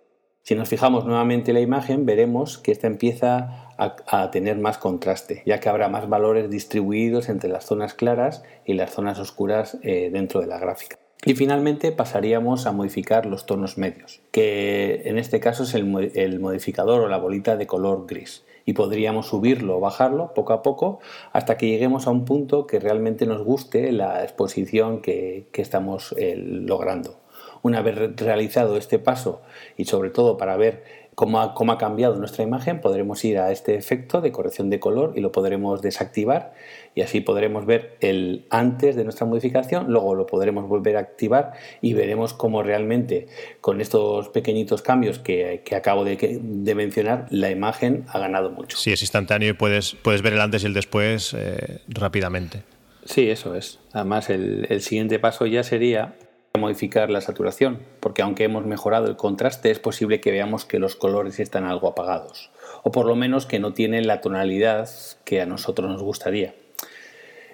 [0.48, 5.42] Si nos fijamos nuevamente en la imagen, veremos que esta empieza a, tener más contraste,
[5.44, 10.08] ya que habrá más valores distribuidos entre las zonas claras y las zonas oscuras eh,
[10.10, 10.96] dentro de la gráfica.
[11.26, 15.84] Y finalmente pasaríamos a modificar los tonos medios, que en este caso es el,
[16.40, 18.46] modificador o la bolita de color gris.
[18.64, 21.00] Y podríamos subirlo o bajarlo poco a poco
[21.34, 26.36] hasta que lleguemos a un punto que realmente nos guste la exposición que, estamos eh,
[26.38, 27.16] logrando.
[27.62, 29.42] Una vez realizado este paso
[29.76, 30.84] y sobre todo para ver
[31.18, 34.78] cómo ha, cómo ha, cambiado nuestra imagen, podremos ir a este efecto de corrección de
[34.78, 36.54] color y lo podremos desactivar
[36.94, 41.54] y así podremos ver el antes de nuestra modificación, luego lo podremos volver a activar
[41.80, 43.26] y veremos cómo realmente
[43.60, 48.76] con estos pequeñitos cambios que, acabo de, mencionar, la imagen ha ganado mucho.
[48.76, 52.62] Sí, es instantáneo y puedes, puedes ver el antes y el después eh, rápidamente.
[53.04, 53.80] Sí, eso es.
[53.92, 56.14] Además, el siguiente paso ya sería
[56.58, 60.96] modificar la saturación, porque aunque hemos mejorado el contraste, es posible que veamos que los
[60.96, 62.50] colores están algo apagados,
[62.82, 64.88] o por lo menos que no tienen la tonalidad
[65.24, 66.54] que a nosotros nos gustaría.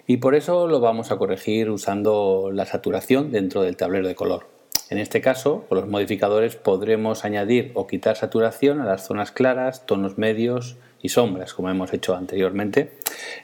[0.06, 4.48] Y por eso lo vamos a corregir usando la saturación dentro del tablero de color.
[4.90, 9.86] En este caso, con los modificadores podremos añadir o quitar saturación a las zonas claras,
[9.86, 12.92] tonos medios y sombras, como hemos hecho anteriormente.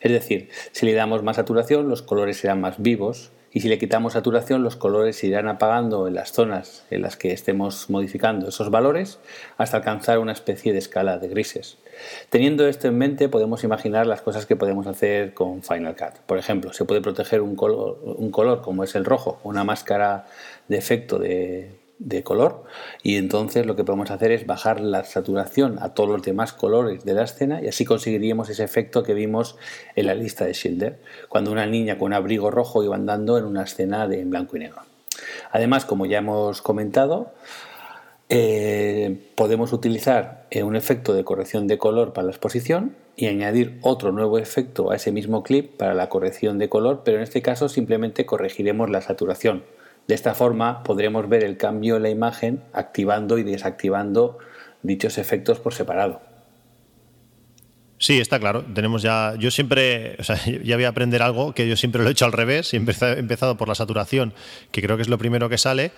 [0.03, 3.79] Es decir, si le damos más saturación, los colores serán más vivos y si le
[3.79, 8.71] quitamos saturación los colores irán apagando en las zonas en las que estemos modificando esos
[8.71, 9.19] valores
[9.59, 11.79] hasta alcanzar una especie de escala de grises.
[12.31, 16.21] Teniendo esto en mente podemos imaginar las cosas que podemos hacer con Final Cut.
[16.27, 20.27] Por ejemplo, se puede proteger un color, un color como es el rojo, una máscara
[20.69, 22.65] de efecto de, de color
[23.03, 27.05] y entonces lo que podemos hacer es bajar la saturación a todos los demás colores
[27.05, 29.57] de la escena y así conseguiríamos ese efecto que vimos
[29.95, 33.45] en la lista de Schilder, cuando una niña con un abrigo rojo iba andando en
[33.45, 34.81] una escena de en blanco y negro.
[35.53, 37.33] Además, como ya hemos comentado,
[38.31, 43.79] eh, podemos utilizar eh, un efecto de corrección de color para la exposición y añadir
[43.83, 47.43] otro nuevo efecto a ese mismo clip para la corrección de color, pero en este
[47.43, 49.65] caso simplemente corregiremos la saturación
[50.11, 54.39] de esta forma podremos ver el cambio en la imagen activando y desactivando
[54.83, 56.21] dichos efectos por separado.
[57.97, 58.65] Sí, está claro.
[58.75, 59.35] Tenemos ya.
[59.39, 60.17] Yo siempre.
[60.19, 62.75] O sea, ya voy a aprender algo que yo siempre lo he hecho al revés.
[62.75, 64.35] He empezado por la saturación,
[64.73, 65.93] que creo que es lo primero que sale.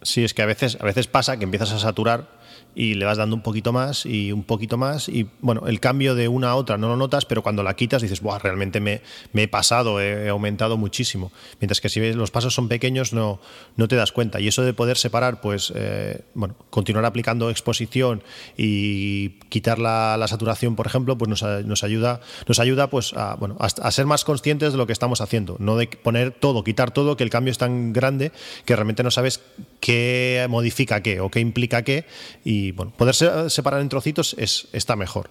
[0.00, 2.37] Sí, es que a veces, a veces pasa que empiezas a saturar
[2.78, 6.14] y le vas dando un poquito más y un poquito más y bueno, el cambio
[6.14, 9.02] de una a otra no lo notas, pero cuando la quitas dices, Buah, realmente me,
[9.32, 11.32] me he pasado, he, aumentado muchísimo.
[11.60, 13.40] Mientras que si ves, los pasos son pequeños no,
[13.76, 14.40] no te das cuenta.
[14.40, 18.22] Y eso de poder separar, pues eh, bueno, continuar aplicando exposición
[18.56, 23.56] y quitar la, saturación, por ejemplo, pues nos, nos, ayuda, nos ayuda pues a, bueno,
[23.58, 27.16] a, ser más conscientes de lo que estamos haciendo, no de poner todo, quitar todo,
[27.16, 28.30] que el cambio es tan grande
[28.64, 29.40] que realmente no sabes
[29.80, 32.04] qué modifica qué o qué implica qué
[32.44, 33.14] y bueno, poder
[33.50, 35.30] separar en trocitos es, está mejor.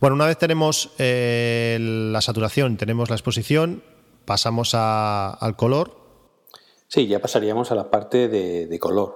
[0.00, 3.82] Bueno, una vez tenemos eh, la saturación, tenemos la exposición,
[4.24, 6.00] pasamos al color.
[6.88, 9.14] Sí, ya pasaríamos a la parte de, color.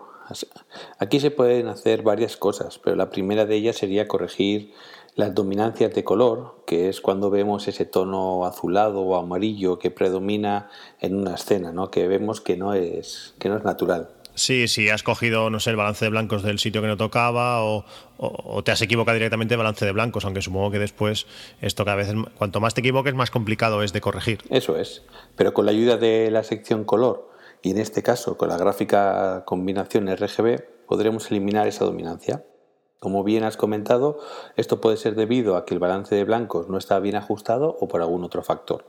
[0.98, 4.72] Aquí se pueden hacer varias cosas, pero la primera de ellas sería corregir
[5.16, 10.68] las dominancias de color, que es cuando vemos ese tono azulado o amarillo que predomina
[11.00, 11.90] en una escena, ¿no?
[11.90, 14.10] que vemos que no es, que no es natural.
[14.34, 17.62] Sí, sí, has cogido, no sé, el balance de blancos del sitio que no tocaba
[17.62, 17.84] o,
[18.64, 21.26] te has equivocado directamente el balance de blancos, aunque supongo que después
[21.60, 24.42] esto cada vez, cuanto más te equivoques, más complicado es de corregir.
[24.50, 25.02] Eso es,
[25.36, 27.30] pero con la ayuda de la sección color
[27.62, 32.44] y en este caso con la gráfica combinación RGB podremos eliminar esa dominancia.
[32.98, 34.18] Como bien has comentado,
[34.56, 37.86] esto puede ser debido a que el balance de blancos no está bien ajustado o
[37.86, 38.86] por algún otro factor.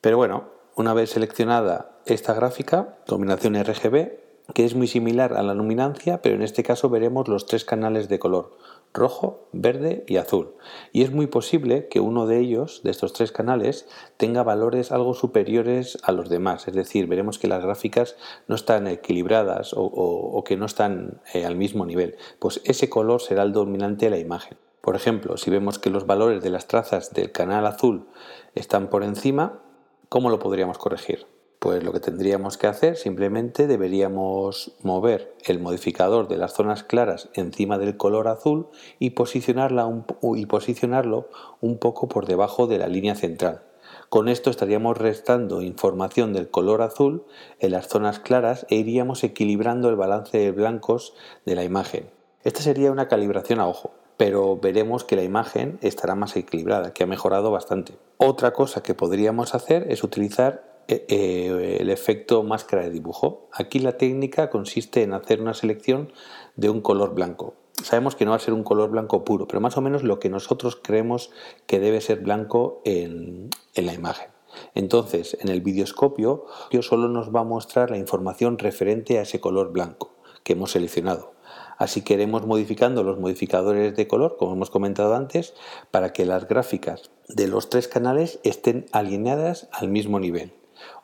[0.00, 5.54] Pero bueno, una vez seleccionada esta gráfica, combinación RGB, que es muy similar a la
[5.54, 8.56] luminancia, pero en este caso veremos los tres canales de color,
[8.94, 10.54] rojo, verde y azul.
[10.92, 15.14] Y es muy posible que uno de ellos, de estos tres canales, tenga valores algo
[15.14, 16.68] superiores a los demás.
[16.68, 21.56] Es decir, veremos que las gráficas no están equilibradas o, que no están eh, al
[21.56, 22.16] mismo nivel.
[22.38, 24.58] Pues ese color será el dominante de la imagen.
[24.80, 28.06] Por ejemplo, si vemos que los valores de las trazas del canal azul
[28.54, 29.60] están por encima,
[30.08, 31.26] ¿cómo lo podríamos corregir?
[31.66, 37.28] Pues lo que tendríamos que hacer simplemente deberíamos mover el modificador de las zonas claras
[37.34, 38.68] encima del color azul
[39.00, 39.90] y, posicionarla
[40.36, 41.28] y posicionarlo
[41.60, 43.62] un poco por debajo de la línea central.
[44.08, 47.24] Con esto estaríamos restando información del color azul
[47.58, 51.14] en las zonas claras e iríamos equilibrando el balance de blancos
[51.46, 52.08] de la imagen.
[52.44, 57.02] Esta sería una calibración a ojo, pero veremos que la imagen estará más equilibrada, que
[57.02, 57.98] ha mejorado bastante.
[58.18, 63.48] Otra cosa que podríamos hacer es utilizar eh, eh, el efecto máscara de dibujo.
[63.52, 66.12] Aquí la técnica consiste en hacer una selección
[66.54, 67.54] de un color blanco.
[67.82, 70.20] Sabemos que no va a ser un color blanco puro, pero más o menos lo
[70.20, 71.30] que nosotros creemos
[71.66, 74.28] que debe ser blanco en, la imagen.
[74.74, 76.46] Entonces, en el videoscopio
[76.80, 81.34] solo nos va a mostrar la información referente a ese color blanco que hemos seleccionado.
[81.78, 85.52] Así que iremos modificando los modificadores de color, como hemos comentado antes,
[85.90, 90.54] para que las gráficas de los tres canales estén alineadas al mismo nivel.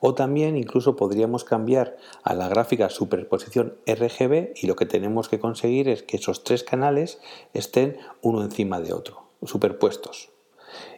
[0.00, 5.40] O también incluso podríamos cambiar a la gráfica superposición RGB y lo que tenemos que
[5.40, 7.20] conseguir es que esos tres canales
[7.54, 10.30] estén uno encima de otro, superpuestos.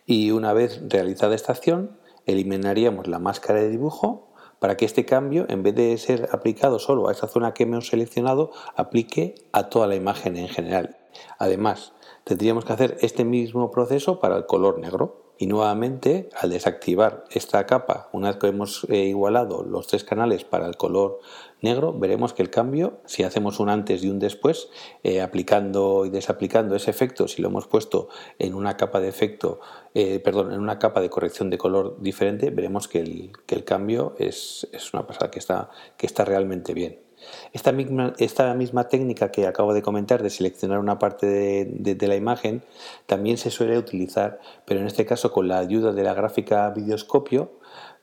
[0.07, 5.47] Y una vez realizada esta acción, eliminaríamos la máscara de dibujo para que este cambio,
[5.49, 9.87] en vez de ser aplicado solo a esa zona que hemos seleccionado, aplique a toda
[9.87, 10.97] la imagen en general.
[11.39, 11.93] Además,
[12.25, 15.24] tendríamos que hacer este mismo proceso para el color negro.
[15.37, 20.45] Y nuevamente, al desactivar esta capa, una vez que hemos eh, igualado los tres canales
[20.45, 21.19] para el color
[21.61, 24.69] negro, veremos que el cambio, si hacemos un antes y un después,
[25.03, 29.59] eh, aplicando y desaplicando ese efecto, si lo hemos puesto en una capa de efecto,
[29.95, 33.65] eh, perdón, en una capa de corrección de color diferente, veremos que el, que el
[33.65, 37.04] cambio es, es, una pasada, que está, que está realmente bien.
[37.53, 42.63] Esta misma, técnica que acabo de comentar de seleccionar una parte de, la imagen
[43.07, 47.53] también se suele utilizar, pero en este caso con la ayuda de la gráfica videoscopio,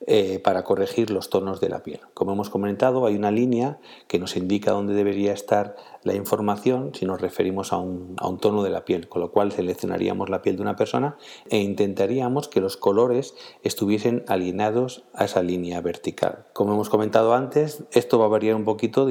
[0.08, 2.00] eh, para corregir los tonos de la piel.
[2.16, 7.06] Como hemos comentado, hay una línea que nos indica dónde debería estar la información si
[7.06, 10.64] nos referimos a un, tono de la piel, con lo cual seleccionaríamos la piel de
[10.64, 11.18] una persona
[11.50, 16.48] e intentaríamos que los colores estuviesen alineados a esa línea vertical.
[16.54, 19.08] Como hemos comentado antes, esto va a variar un poquito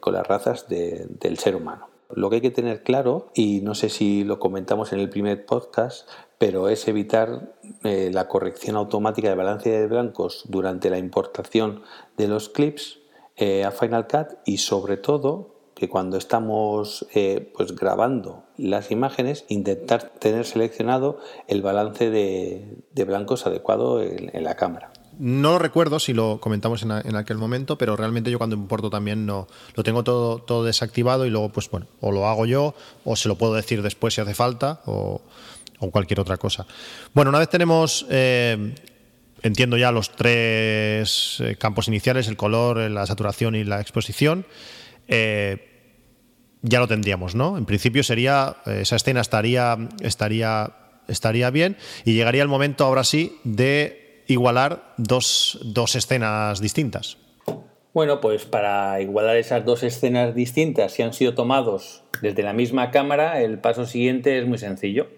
[0.00, 1.86] con las razas de, del ser humano.
[2.12, 5.46] Lo que hay que tener claro, y no sé si lo comentamos en el primer
[5.46, 6.08] podcast,
[6.40, 7.52] pero es evitar
[7.84, 11.82] eh, la corrección automática de balance de blancos durante la importación
[12.16, 12.98] de los clips
[13.36, 19.44] eh, a Final Cut y sobre todo que cuando estamos eh, pues grabando las imágenes
[19.48, 24.92] intentar tener seleccionado el balance de, blancos adecuado en la cámara.
[25.20, 29.48] No recuerdo si lo comentamos en, aquel momento, pero realmente yo cuando importo también no
[29.74, 32.74] lo tengo todo, todo desactivado y luego, pues bueno, o lo hago yo,
[33.04, 35.20] o se lo puedo decir después si hace falta, o,
[35.88, 36.66] cualquier otra cosa.
[37.14, 38.74] Bueno, una vez tenemos, eh,
[39.42, 44.44] entiendo ya los tres eh, campos iniciales, el color, la saturación y la exposición,
[45.08, 45.66] eh,
[46.60, 47.56] ya lo tendríamos, ¿no?
[47.56, 50.72] En principio sería, esa escena estaría, estaría,
[51.08, 54.00] estaría bien y llegaría el momento ahora sí de
[54.32, 55.58] igualar dos,
[55.94, 57.16] escenas distintas.
[57.92, 62.92] Bueno, pues para igualar esas dos escenas distintas, si han sido tomados desde la misma
[62.92, 65.08] cámara, el paso siguiente es muy sencillo.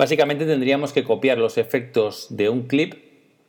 [0.00, 2.94] Básicamente tendríamos que copiar los efectos de un clip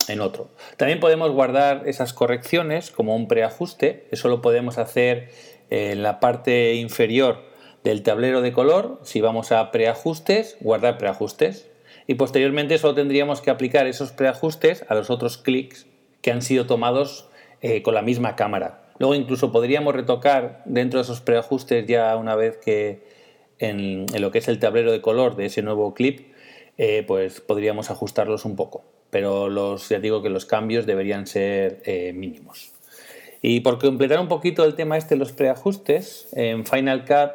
[0.10, 0.50] en otro.
[0.76, 5.30] También podemos guardar esas correcciones como un preajuste, eso lo podemos hacer
[5.70, 7.42] en la parte inferior
[7.86, 11.70] del tablero de color, si vamos a preajustes, guardar preajustes,
[12.06, 15.88] y posteriormente solo tendríamos que aplicar esos preajustes a los otros clics
[16.20, 17.30] que han sido tomados
[17.62, 18.92] eh, con la misma cámara.
[19.00, 23.06] Luego incluso podríamos retocar dentro de esos preajustes ya una vez que
[23.62, 26.31] en, lo que es el tablero de color de ese nuevo clip,
[26.84, 28.84] eh, pues podríamos ajustarlos un poco.
[29.12, 32.72] Pero los, ya digo que los cambios deberían ser eh, mínimos.
[33.44, 37.34] Y por completar un poquito el tema este de los preajustes, en Final Cut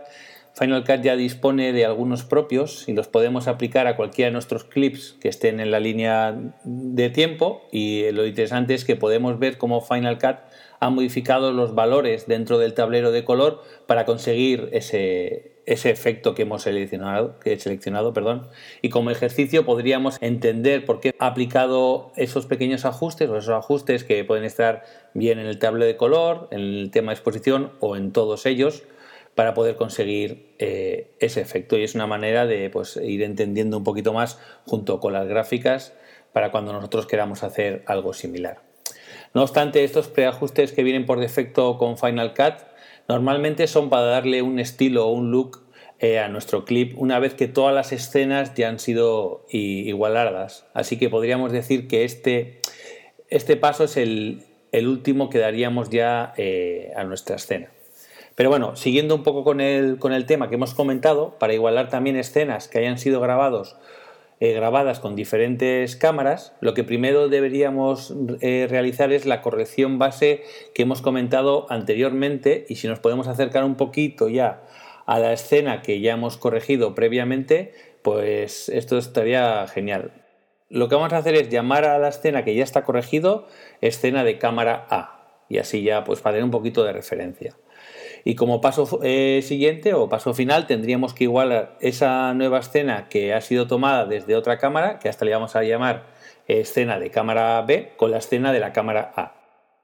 [0.59, 4.65] Final Cut ya dispone de algunos propios y los podemos aplicar a cualquiera de nuestros
[4.65, 9.59] clips que estén en la línea de tiempo y lo interesante es que podemos ver
[9.59, 10.39] cómo Final Cut
[10.81, 16.43] ha modificado los valores dentro del tablero de color para conseguir ese, ese efecto que
[16.43, 18.49] hemos seleccionado, que he seleccionado perdón.
[18.83, 24.05] y como ejercicio podríamos entender por qué ha aplicado esos pequeños ajustes o esos ajustes
[24.05, 27.97] que pueden estar bien en el tablero de color, en el tema de exposición o
[27.97, 28.85] en todos ellos
[29.35, 31.77] para poder conseguir eh, ese efecto.
[31.77, 35.93] Y es una manera de pues, ir entendiendo un poquito más junto con las gráficas
[36.33, 38.63] para cuando nosotros queramos hacer algo similar.
[39.35, 42.55] No obstante, estos preajustes que vienen por defecto con Final Cut
[43.09, 45.67] normalmente son para darle un estilo o un look
[45.99, 50.67] eh, a nuestro clip una vez que todas las escenas ya han sido igualadas.
[50.75, 52.61] Así que podríamos decir que este,
[53.29, 57.71] este paso es el, último que daríamos ya eh, a nuestra escena.
[58.35, 61.89] Pero bueno, siguiendo un poco con el, con el tema que hemos comentado, para igualar
[61.89, 63.77] también escenas que hayan sido grabados,
[64.39, 70.43] eh, grabadas con diferentes cámaras, lo que primero deberíamos eh, realizar es la corrección base
[70.75, 74.63] que hemos comentado anteriormente y si nos podemos acercar un poquito ya
[75.07, 77.73] a la escena que ya hemos corregido previamente,
[78.03, 80.13] pues esto estaría genial.
[80.69, 83.47] Lo que vamos a hacer es llamar a la escena que ya está corregido
[83.81, 87.55] escena de cámara A y así ya pues para tener un poquito de referencia.
[88.27, 93.33] Y como paso eh, siguiente o paso final tendríamos que igualar esa nueva escena que
[93.33, 96.07] ha sido tomada desde otra cámara, que hasta le vamos a llamar
[96.49, 99.37] escena de cámara B, con la escena de la cámara A.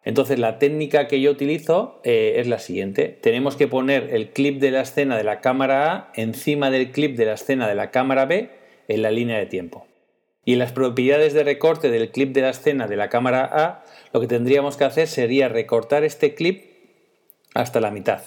[0.02, 3.16] Entonces la técnica que yo utilizo eh, es la siguiente.
[3.22, 7.16] Tenemos que poner el clip de la escena de la cámara A encima del clip
[7.16, 8.50] de la escena de la cámara B
[8.88, 9.86] en la línea de tiempo.
[10.44, 13.84] Y en las propiedades de recorte del clip de la escena de la cámara A,
[14.12, 16.71] lo que tendríamos que hacer sería recortar este clip
[17.54, 18.22] hasta la mitad.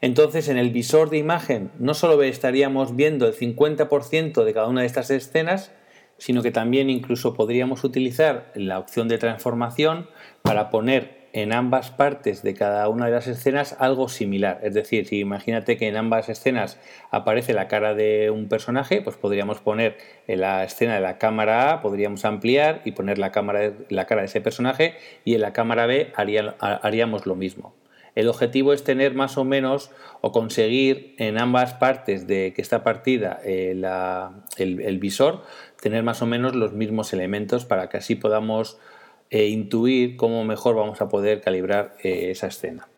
[0.00, 4.82] Entonces en el visor de imagen no solo estaríamos viendo el 50% de cada una
[4.82, 5.72] de estas escenas,
[6.18, 10.08] sino que también incluso podríamos utilizar la opción de transformación
[10.42, 14.58] para poner en ambas partes de cada una de las escenas algo similar.
[14.62, 19.16] Es decir, si imagínate que en ambas escenas aparece la cara de un personaje, pues
[19.16, 23.72] podríamos poner en la escena de la cámara A, podríamos ampliar y poner la, cámara,
[23.90, 24.94] la cara de ese personaje
[25.26, 27.74] y en la cámara B haríamos lo mismo.
[28.16, 29.90] El objetivo es tener más o menos
[30.22, 33.78] o conseguir en ambas partes de que está partida eh,
[34.56, 35.42] el, visor,
[35.80, 38.78] tener más o menos los mismos elementos para que así podamos
[39.28, 42.88] eh, intuir cómo mejor vamos a poder calibrar eh, esa escena.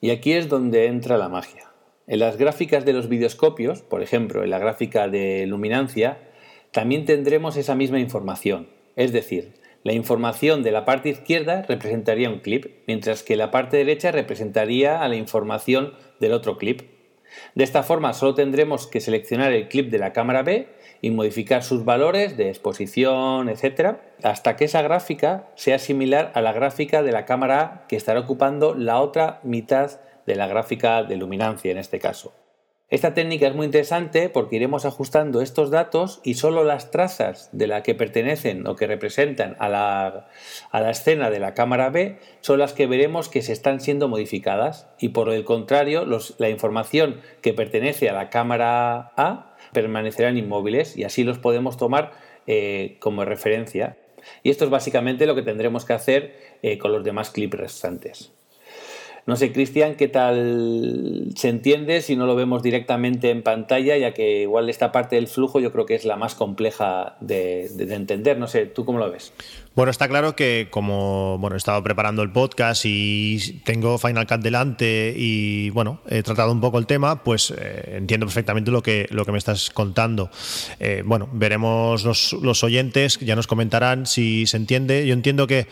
[0.00, 1.70] Y aquí es donde entra la magia.
[2.06, 6.18] En las gráficas de los videoscopios, por ejemplo, en la gráfica de luminancia,
[6.70, 8.68] también tendremos esa misma información.
[8.96, 9.52] Es decir,
[9.84, 15.02] la información de la parte izquierda representaría un clip, mientras que la parte derecha representaría
[15.02, 16.82] a la información del otro clip.
[17.54, 20.68] De esta forma solo tendremos que seleccionar el clip de la cámara B
[21.02, 26.54] y modificar sus valores de exposición, etc., hasta que esa gráfica sea similar a la
[26.54, 31.16] gráfica de la cámara A que estará ocupando la otra mitad de la gráfica de
[31.16, 32.32] luminancia en este caso.
[32.94, 37.66] Esta técnica es muy interesante porque iremos ajustando estos datos y solo las trazas de
[37.66, 42.72] la que pertenecen o que representan a la, escena de la cámara B son las
[42.72, 46.06] que veremos que se están siendo modificadas y por el contrario
[46.38, 52.12] la información que pertenece a la cámara A permanecerán inmóviles y así los podemos tomar
[52.46, 53.98] eh, como referencia.
[54.44, 58.32] Y esto es básicamente lo que tendremos que hacer eh, con los demás clips restantes.
[59.26, 64.12] No sé, Cristian, qué tal se entiende si no lo vemos directamente en pantalla, ya
[64.12, 68.38] que igual esta parte del flujo yo creo que es la más compleja de, entender.
[68.38, 69.32] No sé, ¿tú cómo lo ves?
[69.74, 74.40] Bueno, está claro que como bueno, he estado preparando el podcast y tengo Final Cut
[74.40, 79.06] delante y bueno, he tratado un poco el tema, pues eh, entiendo perfectamente lo que,
[79.10, 80.30] lo que me estás contando.
[80.80, 85.06] Eh, bueno, veremos los, los oyentes, ya nos comentarán si se entiende.
[85.06, 85.66] Yo entiendo que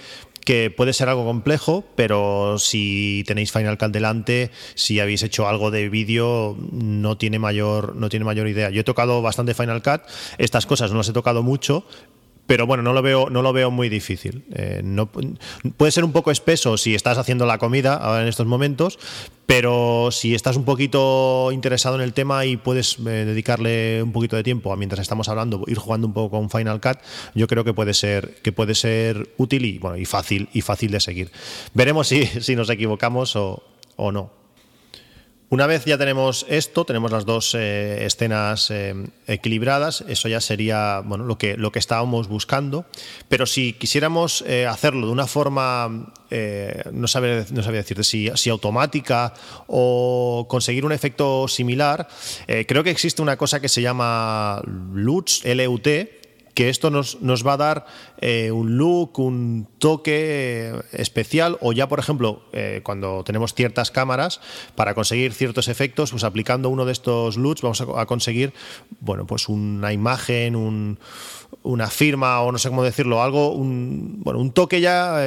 [0.44, 5.70] que puede ser algo complejo, pero si tenéis Final Cut delante, si habéis hecho algo
[5.70, 8.70] de vídeo, no tiene mayor, no tiene mayor idea.
[8.70, 10.02] Yo he tocado bastante Final Cut,
[10.38, 11.84] estas cosas no las he tocado mucho,
[12.46, 14.44] pero bueno, no lo veo, no lo veo muy difícil.
[14.52, 15.10] Eh, no,
[15.76, 18.98] puede ser un poco espeso si estás haciendo la comida ahora en estos momentos,
[19.46, 24.36] pero si estás un poquito interesado en el tema y puedes eh, dedicarle un poquito
[24.36, 26.98] de tiempo a mientras estamos hablando, ir jugando un poco con Final Cut,
[27.34, 30.90] yo creo que puede ser, que puede ser útil y bueno, y fácil, y fácil
[30.90, 31.30] de seguir.
[31.74, 33.62] Veremos si, si nos equivocamos o,
[33.96, 34.41] o no.
[35.52, 38.94] Una vez ya tenemos esto, tenemos las dos eh, escenas eh,
[39.26, 42.86] equilibradas, eso ya sería bueno, lo, que, lo que estábamos buscando,
[43.28, 46.14] pero si quisiéramos eh, hacerlo de una forma,
[46.90, 49.34] no, sabe, no sabía decirte si, si, automática
[49.66, 52.08] o conseguir un efecto similar,
[52.66, 55.86] creo que existe una cosa que se llama LUT, LUT,
[56.54, 57.86] que esto nos, nos va a dar
[58.18, 63.90] eh, un look, un toque eh, especial, o ya, por ejemplo, eh, cuando tenemos ciertas
[63.90, 64.40] cámaras,
[64.74, 68.52] para conseguir ciertos efectos, pues aplicando uno de estos looks vamos a, conseguir,
[69.00, 70.98] bueno, pues una imagen,
[71.62, 75.18] una firma, o no sé cómo decirlo, algo, un, bueno, un toque ya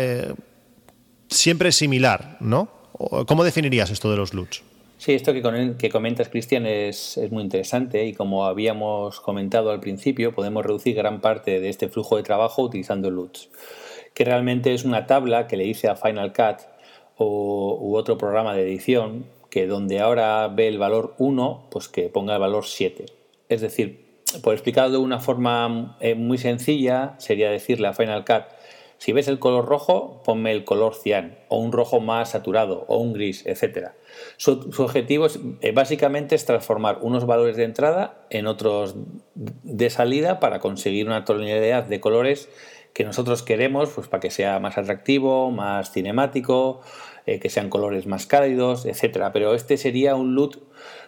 [1.30, 2.70] siempre similar, ¿no?
[3.28, 4.64] ¿Cómo definirías esto de los looks?
[4.98, 10.66] Sí, esto que, comentas, Cristian, es, muy interesante y como habíamos comentado al principio, podemos
[10.66, 13.50] reducir gran parte de este flujo de trabajo utilizando LUTs,
[14.14, 16.62] que realmente es una tabla que le hice a Final Cut
[17.18, 22.10] o, u otro programa de edición que donde ahora ve el valor 1, pues que
[22.10, 23.06] ponga el valor 7.
[23.50, 24.06] Es decir,
[24.44, 28.44] por explicarlo de una forma eh, muy sencilla, sería decirle a Final Cut,
[28.98, 32.98] si ves el color rojo, ponme el color cian, o un rojo más saturado, o
[32.98, 33.92] un gris, etc.
[34.38, 38.96] Su, objetivo es, eh, básicamente es transformar unos valores de entrada en otros
[39.36, 42.50] de salida para conseguir una tonalidad de colores
[42.94, 46.82] que nosotros queremos pues, para que sea más atractivo, más cinemático,
[47.26, 49.32] eh, que sean colores más cálidos, etc.
[49.34, 50.58] Pero este sería un LUT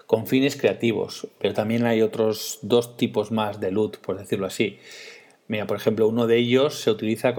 [0.05, 4.79] con fines creativos, pero también hay otros dos tipos más de LUT, por decirlo así.
[5.49, 7.33] Mira, por ejemplo, uno de ellos se utiliza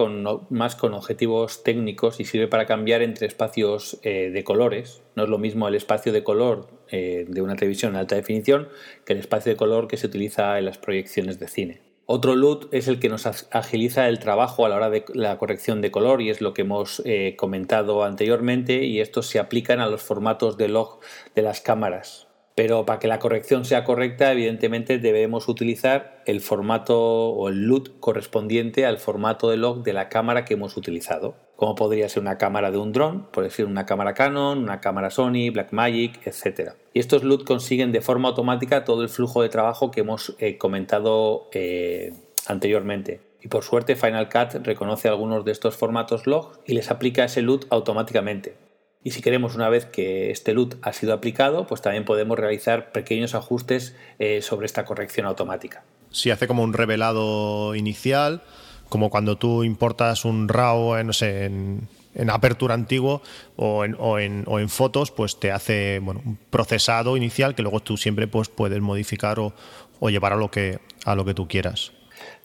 [0.49, 5.03] más con objetivos técnicos y sirve para cambiar entre espacios eh, de colores.
[5.15, 8.67] No es lo mismo el espacio de color eh, de una televisión en alta definición
[9.05, 11.81] que el espacio de color que se utiliza en las proyecciones de cine.
[12.07, 15.79] Otro LUT es el que nos agiliza el trabajo a la hora de la corrección
[15.79, 19.87] de color y es lo que hemos eh, comentado anteriormente y estos se aplican a
[19.87, 20.99] los formatos de log
[21.35, 22.28] de las cámaras.
[22.59, 26.99] Pero para que la corrección sea correcta, evidentemente debemos utilizar el formato
[27.29, 31.37] o el LUT correspondiente al formato de log de la cámara que hemos utilizado.
[31.55, 35.09] Como podría ser una cámara de un dron, por decir una cámara Canon, una cámara
[35.09, 36.71] Sony, Blackmagic, etc.
[36.93, 40.57] Y estos LUT consiguen de forma automática todo el flujo de trabajo que hemos eh,
[40.57, 42.11] comentado eh,
[42.45, 43.21] anteriormente.
[43.41, 47.41] Y por suerte Final Cut reconoce algunos de estos formatos log y les aplica ese
[47.41, 48.68] LUT automáticamente.
[49.03, 52.91] Y si queremos, una vez que este LUT ha sido aplicado, pues también podemos realizar
[52.91, 55.83] pequeños ajustes eh, sobre esta corrección automática.
[56.11, 58.41] Si hace como un revelado inicial,
[58.89, 61.87] como cuando tú importas un RAW sé, en,
[62.29, 63.21] apertura antiguo
[63.55, 67.95] o en, o, en, fotos, pues te hace bueno, un procesado inicial que luego tú
[67.95, 69.53] siempre pues, puedes modificar o,
[70.01, 71.93] o llevar a lo que, a lo que tú quieras.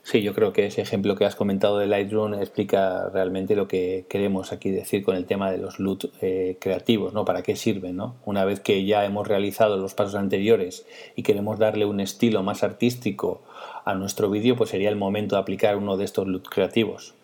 [0.03, 4.05] Sí, yo creo que ese ejemplo que has comentado de Lightroom explica realmente lo que
[4.09, 7.25] queremos aquí decir con el tema de los LUT eh, creativos, ¿no?
[7.25, 8.17] ¿Para qué sirven, no?
[8.27, 12.63] Una vez que ya hemos realizado los pasos anteriores y queremos darle un estilo más
[12.63, 13.43] artístico
[13.87, 17.15] a nuestro vídeo, pues sería el momento de aplicar uno de estos LUT creativos.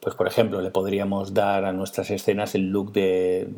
[0.00, 3.48] Pues por ejemplo, le podríamos dar a nuestras escenas el look de,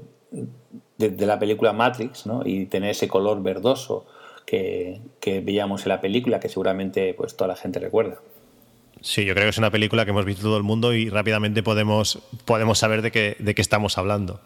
[0.96, 2.42] de, la película Matrix, ¿no?
[2.44, 4.06] Y tener ese color verdoso
[4.46, 8.20] que, que, veíamos en la película, que seguramente pues toda la gente recuerda.
[9.00, 11.62] Sí, yo creo que es una película que hemos visto todo el mundo y rápidamente
[11.62, 14.40] podemos, podemos saber de qué, de qué estamos hablando.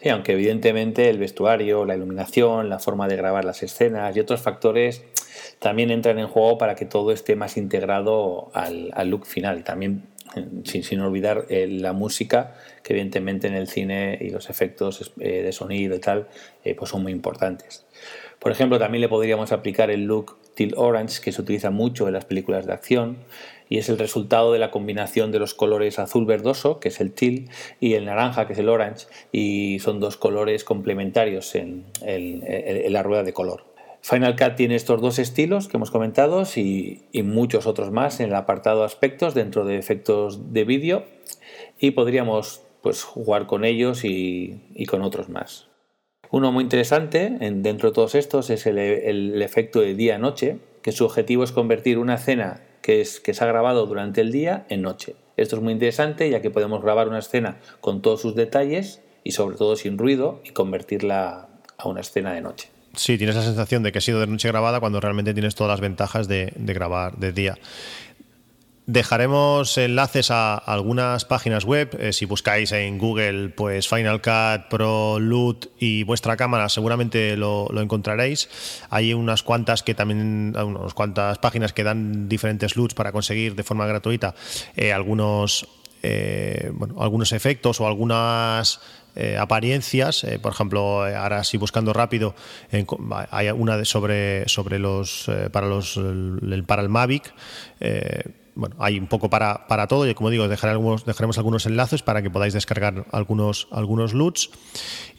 [0.00, 4.40] Sí, aunque evidentemente el vestuario, la iluminación, la forma de grabar las escenas y otros
[4.40, 5.02] factores
[5.58, 9.60] también entran en juego para que todo esté más integrado al, look final.
[9.60, 10.04] Y también
[10.64, 15.52] sin, olvidar eh, la música, que evidentemente en el cine y los efectos eh, de
[15.52, 16.28] sonido y tal,
[16.64, 17.86] eh, pues son muy importantes.
[18.38, 22.14] Por ejemplo, también le podríamos aplicar el look Teal Orange, que se utiliza mucho en
[22.14, 23.18] las películas de acción,
[23.68, 27.12] y es el resultado de la combinación de los colores azul verdoso, que es el
[27.12, 27.48] teal,
[27.80, 33.22] y el naranja, que es el orange, y son dos colores complementarios en la rueda
[33.22, 33.76] de color.
[34.08, 38.36] Final Cut tiene estos dos estilos que hemos comentado y, muchos otros más en el
[38.36, 41.06] apartado aspectos dentro de efectos de vídeo
[41.80, 45.66] y podríamos pues, jugar con ellos y, con otros más.
[46.30, 51.42] Uno muy interesante dentro de todos estos es el, efecto de día-noche, que su objetivo
[51.42, 55.16] es convertir una escena que, es, que se ha grabado durante el día en noche.
[55.36, 59.32] Esto es muy interesante ya que podemos grabar una escena con todos sus detalles y
[59.32, 62.68] sobre todo sin ruido y convertirla a una escena de noche.
[62.94, 65.72] Sí, tienes la sensación de que ha sido de noche grabada cuando realmente tienes todas
[65.72, 67.58] las ventajas de, grabar de día.
[68.86, 71.96] Dejaremos enlaces a algunas páginas web.
[71.98, 77.68] Eh, si buscáis en Google, pues Final Cut, Pro, Loot y vuestra cámara, seguramente lo,
[77.80, 78.48] encontraréis.
[78.88, 83.64] Hay unas cuantas que también, unas cuantas páginas que dan diferentes loots para conseguir de
[83.64, 84.36] forma gratuita
[84.76, 85.66] eh, algunos,
[86.04, 88.80] eh, algunos efectos o algunas
[89.38, 90.26] apariencias.
[90.42, 92.34] Por ejemplo, ahora sí buscando rápido,
[93.30, 97.32] hay una de sobre, sobre los para los el, para el Mavic.
[98.56, 102.30] Bueno, hay un poco para, para todo y como digo, dejaremos algunos enlaces para que
[102.30, 104.50] podáis descargar algunos, algunos LUTs.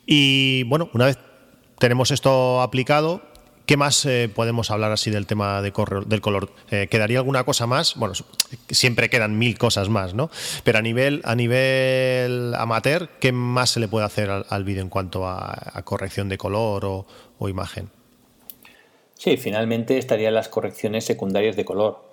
[0.05, 1.17] Y bueno, una vez
[1.79, 3.21] tenemos esto aplicado,
[3.67, 5.73] ¿Qué más eh, podemos hablar así del tema de
[6.05, 6.49] del color?
[6.71, 7.95] Eh, ¿Quedaría alguna cosa más?
[7.95, 8.13] Bueno,
[8.69, 10.29] siempre quedan mil cosas más, ¿no?
[10.63, 14.87] Pero a nivel, a nivel amateur, ¿qué más se le puede hacer al, vídeo en
[14.87, 17.89] cuanto a, corrección de color o, imagen?
[19.15, 22.06] Sí, finalmente estarían las correcciones secundarias de color,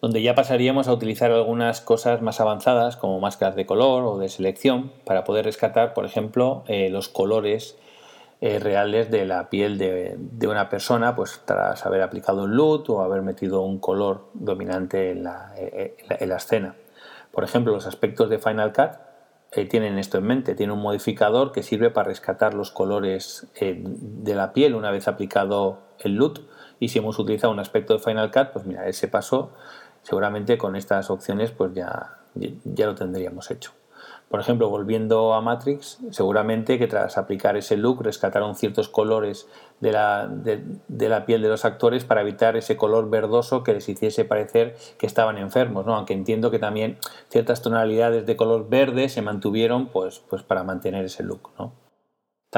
[0.00, 4.28] donde ya pasaríamos a utilizar algunas cosas más avanzadas como máscaras de color o de
[4.28, 7.76] selección para poder rescatar, por ejemplo, eh, los colores
[8.40, 13.02] eh, reales de la piel de, una persona, pues tras haber aplicado un LUT o
[13.02, 16.76] haber metido un color dominante en la, eh, escena.
[17.32, 18.92] Por ejemplo, los aspectos de Final Cut
[19.50, 24.34] eh, tienen esto en mente, tiene un modificador que sirve para rescatar los colores de
[24.36, 26.38] la piel una vez aplicado el LUT
[26.78, 29.50] y si hemos utilizado un aspecto de Final Cut, pues mira, ese paso
[30.08, 33.72] seguramente con estas opciones pues ya, ya lo tendríamos hecho.
[34.30, 39.48] Por ejemplo, volviendo a Matrix, seguramente que tras aplicar ese look rescataron ciertos colores
[39.80, 43.88] de la, de, la, piel de los actores para evitar ese color verdoso que les
[43.88, 45.94] hiciese parecer que estaban enfermos, ¿no?
[45.94, 46.96] aunque entiendo que también
[47.28, 51.50] ciertas tonalidades de color verde se mantuvieron pues, pues para mantener ese look.
[51.58, 51.72] ¿no?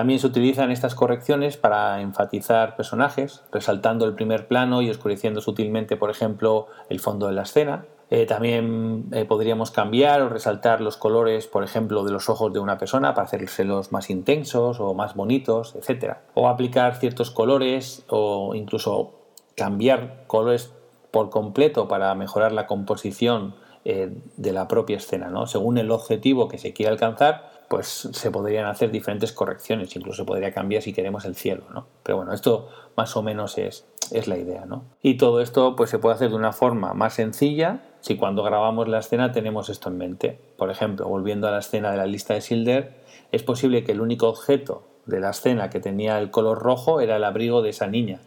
[0.01, 5.99] También se utilizan estas correcciones para enfatizar personajes, resaltando el primer plano y oscureciendo sutilmente,
[5.99, 10.97] por ejemplo, el fondo de la escena, eh, también eh, podríamos cambiar o resaltar los
[10.97, 15.15] colores, por ejemplo, de los ojos de una persona para hacérselos más intensos o más
[15.15, 16.15] bonitos, etc.
[16.33, 19.13] O aplicar ciertos colores o incluso
[19.55, 20.73] cambiar colores
[21.11, 25.47] por completo para mejorar la composición eh, de la propia escena, ¿no?
[25.47, 30.53] Según el objetivo que se quiera alcanzar, pues se podrían hacer diferentes correcciones, incluso podría
[30.53, 31.87] cambiar si queremos el cielo, ¿no?
[32.03, 34.87] Pero bueno, esto más o menos es, es la idea, ¿no?
[35.03, 38.89] Y todo esto pues se puede hacer de una forma más sencilla si cuando grabamos
[38.89, 40.41] la escena tenemos esto en mente.
[40.59, 44.01] Por ejemplo, volviendo a la escena de la lista de Silder, es posible que el
[44.01, 47.87] único objeto de la escena que tenía el color rojo era el abrigo de esa
[47.87, 48.19] niña.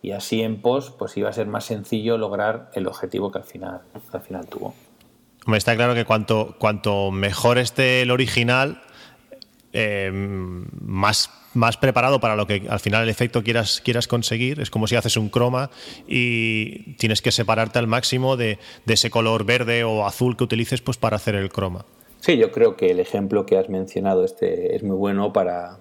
[0.00, 3.44] Y así en post pues iba a ser más sencillo lograr el objetivo que al
[3.44, 4.72] final, al final tuvo.
[5.54, 8.82] Está claro que cuanto, cuanto mejor esté el original,
[9.78, 14.58] eh, más, más preparado para lo que al final el efecto quieras, quieras conseguir.
[14.58, 15.68] Es como si haces un croma
[16.08, 20.96] y tienes que separarte al máximo de, ese color verde o azul que utilices pues,
[20.96, 21.84] para hacer el croma.
[22.20, 25.78] Sí, yo creo que el ejemplo que has mencionado este es muy bueno para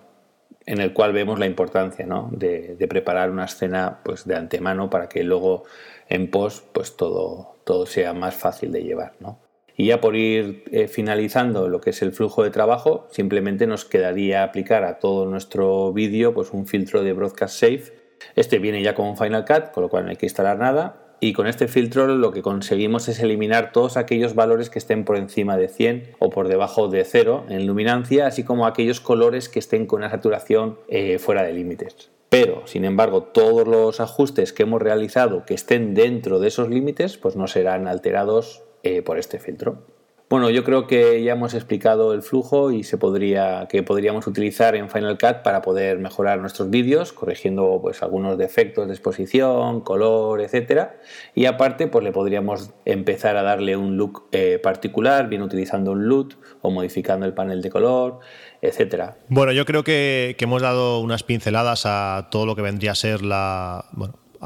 [0.66, 2.28] en el cual vemos la importancia ¿no?
[2.34, 5.64] de, de, preparar una escena pues, de antemano para que luego
[6.10, 9.14] en post pues, todo, todo sea más fácil de llevar.
[9.22, 9.40] ¿no?
[9.78, 13.86] Y ya por ir eh, finalizando lo que es el flujo de trabajo, simplemente nos
[13.86, 17.94] quedaría aplicar a todo nuestro vídeo pues un filtro de Broadcast Safe.
[18.36, 21.02] Este viene ya con Final Cut, con lo cual no hay que instalar nada.
[21.22, 25.16] y con este filtro lo que conseguimos es eliminar todos aquellos valores que estén por
[25.16, 29.60] encima de 100 o por debajo de 0 en luminancia, así como aquellos colores que
[29.60, 32.12] estén con una saturación eh, fuera de límites.
[32.30, 37.18] Pero, sin embargo, todos los ajustes que hemos realizado que estén dentro de esos límites,
[37.18, 39.84] pues no serán alterados eh, por este filtro.
[40.28, 44.76] Bueno, yo creo que ya hemos explicado el flujo y se podría que podríamos utilizar
[44.76, 50.42] en Final Cut para poder mejorar nuestros vídeos, corrigiendo pues algunos defectos de exposición, color,
[50.42, 51.00] etcétera.
[51.36, 56.06] Y aparte, pues le podríamos empezar a darle un look eh, particular, bien utilizando un
[56.08, 58.20] LUT o modificando el panel de color,
[58.62, 59.18] etcétera.
[59.30, 63.24] Bueno, yo creo que, hemos dado unas pinceladas a todo lo que vendría a ser
[63.24, 63.86] la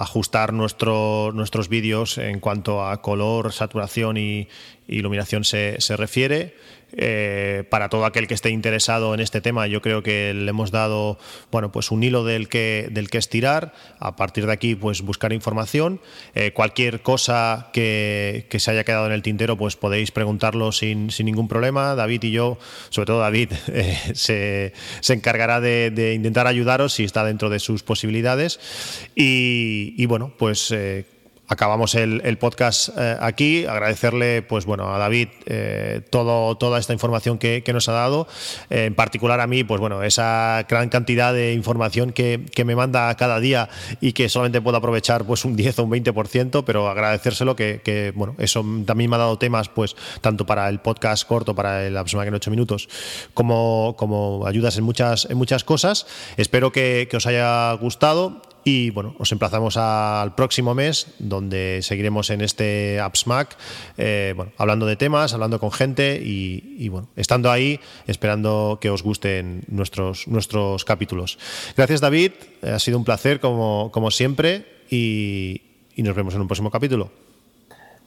[0.02, 4.48] ajustar nuestro, nuestros vídeos en cuanto a color, saturación y
[4.88, 6.56] iluminación se, se refiere.
[6.94, 10.72] Eh, para todo aquel que esté interesado en este tema, yo creo que le hemos
[10.72, 11.18] dado
[11.52, 13.74] bueno, pues un hilo del que, del que estirar.
[14.00, 16.02] A partir de aquí, pues buscar información.
[16.36, 21.26] Eh, cualquier cosa que, se haya quedado en el tintero, pues podéis preguntarlo sin, sin
[21.26, 21.96] ningún problema.
[21.96, 22.58] David y yo,
[22.90, 27.60] sobre todo David, eh, se, se, encargará de, de, intentar ayudaros si está dentro de
[27.60, 28.60] sus posibilidades.
[29.16, 30.74] Y bueno, pues
[31.50, 33.66] acabamos el, podcast eh, aquí.
[33.66, 38.28] Agradecerle, pues bueno, a David eh, todo, toda esta información que, que nos ha dado.
[38.70, 42.76] Eh, en particular a mí, pues bueno, esa gran cantidad de información que, que, me
[42.76, 43.68] manda cada día
[44.00, 48.14] y que solamente puedo aprovechar pues un 10 o un 20%, pero agradecérselo que, que,
[48.16, 51.98] bueno, eso también me ha dado temas, pues tanto para el podcast corto, para el
[51.98, 52.90] Absmack en 8 minutos,
[53.34, 56.06] como, como ayudas en muchas, en muchas cosas.
[56.38, 62.30] Espero que, que os haya gustado y bueno, os emplazamos al próximo mes, donde seguiremos
[62.30, 63.58] en este AppsMac,
[63.98, 69.64] eh, hablando de temas, hablando con gente y, bueno, estando ahí, esperando que os gusten
[69.68, 71.40] nuestros, nuestros capítulos.
[71.76, 72.32] Gracias, David.
[72.64, 75.62] Ha sido un placer, como, como siempre, y,
[75.96, 77.12] y nos vemos en un próximo capítulo.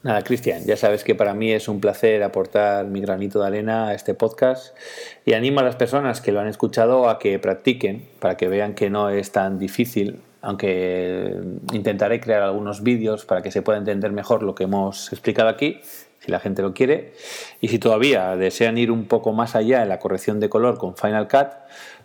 [0.02, 3.88] Nada, Cristian, ya sabes que para mí es un placer aportar mi granito de arena
[3.88, 4.76] a este podcast
[5.24, 8.74] y animo a las personas que lo han escuchado a que practiquen para que vean
[8.74, 11.40] que no es tan difícil aunque
[11.72, 15.80] intentaré crear algunos vídeos para que se pueda entender mejor lo que hemos explicado aquí,
[16.18, 17.14] si la gente lo quiere.
[17.60, 20.96] Y si todavía desean ir un poco más allá en la corrección de color con
[20.96, 21.48] Final Cut,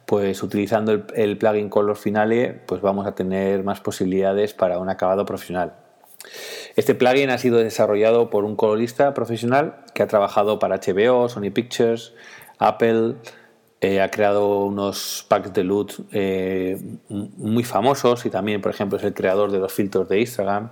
[0.06, 5.26] pues utilizando el, plugin Color Finale, pues vamos a tener más posibilidades para un acabado
[5.26, 5.74] profesional.
[6.76, 11.52] Este plugin ha sido desarrollado por un colorista profesional que ha trabajado para HBO, Sony
[11.52, 12.14] Pictures,
[12.60, 13.16] Apple,
[13.80, 19.04] eh, ha creado unos packs de loot eh, muy famosos y también, por ejemplo, es
[19.04, 20.72] el creador de los filtros de Instagram.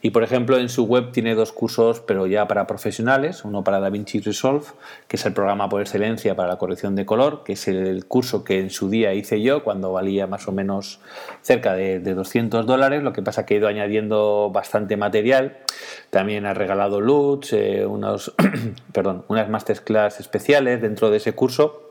[0.00, 3.44] Y, por ejemplo, en su web tiene dos cursos, pero ya para profesionales.
[3.44, 4.66] Uno para DaVinci Resolve,
[5.08, 8.44] que es el programa por excelencia para la corrección de color, que es el curso
[8.44, 11.00] que en su día hice yo cuando valía más o menos
[11.42, 13.02] cerca de, de 200 dólares.
[13.02, 15.56] Lo que pasa que he ido añadiendo bastante material.
[16.10, 18.32] También ha regalado LUTs, eh, unos,
[18.92, 21.90] perdón, unas masterclass especiales dentro de ese curso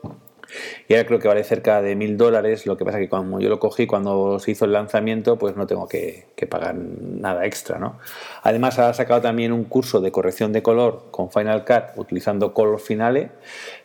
[0.88, 2.66] y ahora creo que vale cerca de mil dólares.
[2.66, 5.66] Lo que pasa que cuando yo lo cogí, cuando se hizo el lanzamiento, pues no
[5.66, 7.78] tengo que, que, pagar nada extra.
[7.78, 7.98] ¿no?
[8.42, 12.80] Además, ha sacado también un curso de corrección de color con Final Cut utilizando Color
[12.80, 13.30] Finale,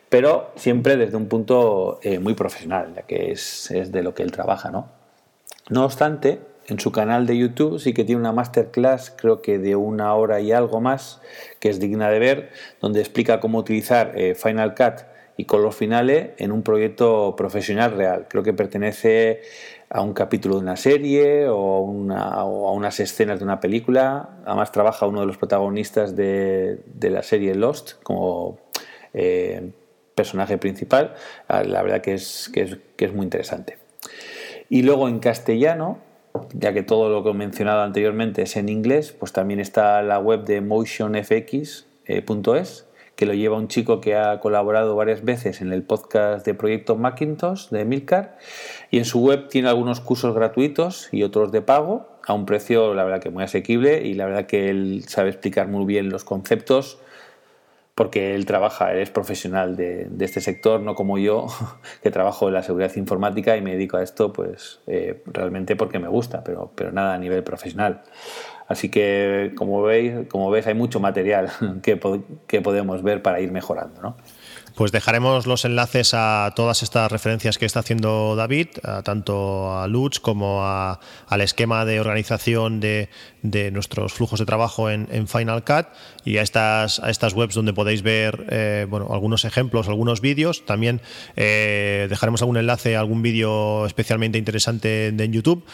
[0.08, 4.22] pero siempre desde un punto eh, muy profesional, ya que es, es de lo que
[4.22, 4.70] él trabaja.
[4.70, 4.88] ¿no?
[5.70, 9.74] no obstante, en su canal de YouTube sí que tiene una masterclass, creo que de
[9.74, 11.20] una hora y algo más,
[11.58, 12.50] que es digna de ver,
[12.80, 18.26] donde explica cómo utilizar eh, Final Cut y Color Finale en un proyecto profesional real.
[18.28, 19.42] Creo que pertenece
[19.88, 24.30] a un capítulo de una serie o, a unas escenas de una película.
[24.44, 28.58] Además trabaja uno de los protagonistas de, la serie Lost como
[29.14, 29.70] eh,
[30.14, 31.14] personaje principal.
[31.48, 33.78] Ah, la verdad que es, que es, que es muy interesante.
[34.68, 35.98] Y luego en castellano,
[36.54, 40.18] ya que todo lo que he mencionado anteriormente es en inglés, pues también está la
[40.18, 42.86] web de motionfx.es
[43.22, 46.96] que lo lleva un chico que ha colaborado varias veces en el podcast de Proyecto
[46.96, 48.36] Macintosh de Milcar
[48.90, 52.94] y en su web tiene algunos cursos gratuitos y otros de pago a un precio
[52.94, 56.24] la verdad que muy asequible y la verdad que él sabe explicar muy bien los
[56.24, 56.98] conceptos
[57.94, 61.46] porque él trabaja, él es profesional de, este sector, no como yo,
[62.02, 66.00] que trabajo en la seguridad informática y me dedico a esto pues eh, realmente porque
[66.00, 68.02] me gusta, pero, pero nada a nivel profesional.
[68.68, 71.50] Así que, como veis, como ves, hay mucho material
[71.82, 74.00] que, podemos ver para ir mejorando.
[74.00, 74.16] ¿no?
[74.74, 78.68] Pues dejaremos los enlaces a todas estas referencias que está haciendo David,
[79.04, 83.10] tanto a Lutz como al esquema de organización de,
[83.70, 85.88] nuestros flujos de trabajo en, Final Cut
[86.24, 90.64] y a estas, a estas webs donde podéis ver eh, bueno, algunos ejemplos, algunos vídeos.
[90.64, 91.02] También
[91.36, 95.64] eh, dejaremos algún enlace a algún vídeo especialmente interesante en YouTube.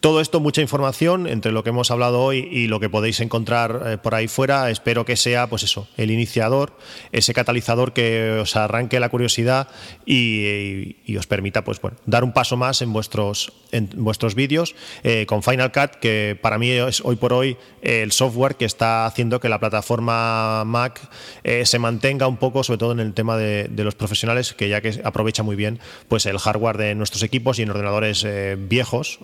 [0.00, 3.82] Todo esto, mucha información entre lo que hemos hablado hoy y lo que podéis encontrar
[3.84, 4.70] eh, por ahí fuera.
[4.70, 6.72] Espero que sea, pues eso, el iniciador,
[7.10, 9.66] ese catalizador que os arranque la curiosidad
[10.06, 15.26] y, os permita, pues bueno, dar un paso más en vuestros, en vuestros vídeos eh,
[15.26, 19.40] con Final Cut, que para mí es hoy por hoy el software que está haciendo
[19.40, 21.00] que la plataforma Mac
[21.42, 24.80] eh, se mantenga un poco, sobre todo en el tema de, los profesionales, que ya
[24.80, 28.24] que aprovecha muy bien, pues el hardware de nuestros equipos y en ordenadores
[28.68, 29.18] viejos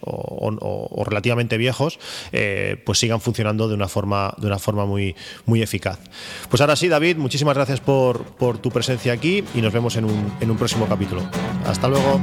[0.65, 1.99] o, relativamente viejos,
[2.33, 5.15] eh, pues sigan funcionando de una forma, de una forma muy,
[5.47, 5.99] muy eficaz.
[6.49, 10.07] Pues ahora sí, David, muchísimas gracias por, por tu presencia aquí y nos vemos en
[10.07, 11.23] un, en un próximo capítulo.
[11.67, 12.21] Hasta luego.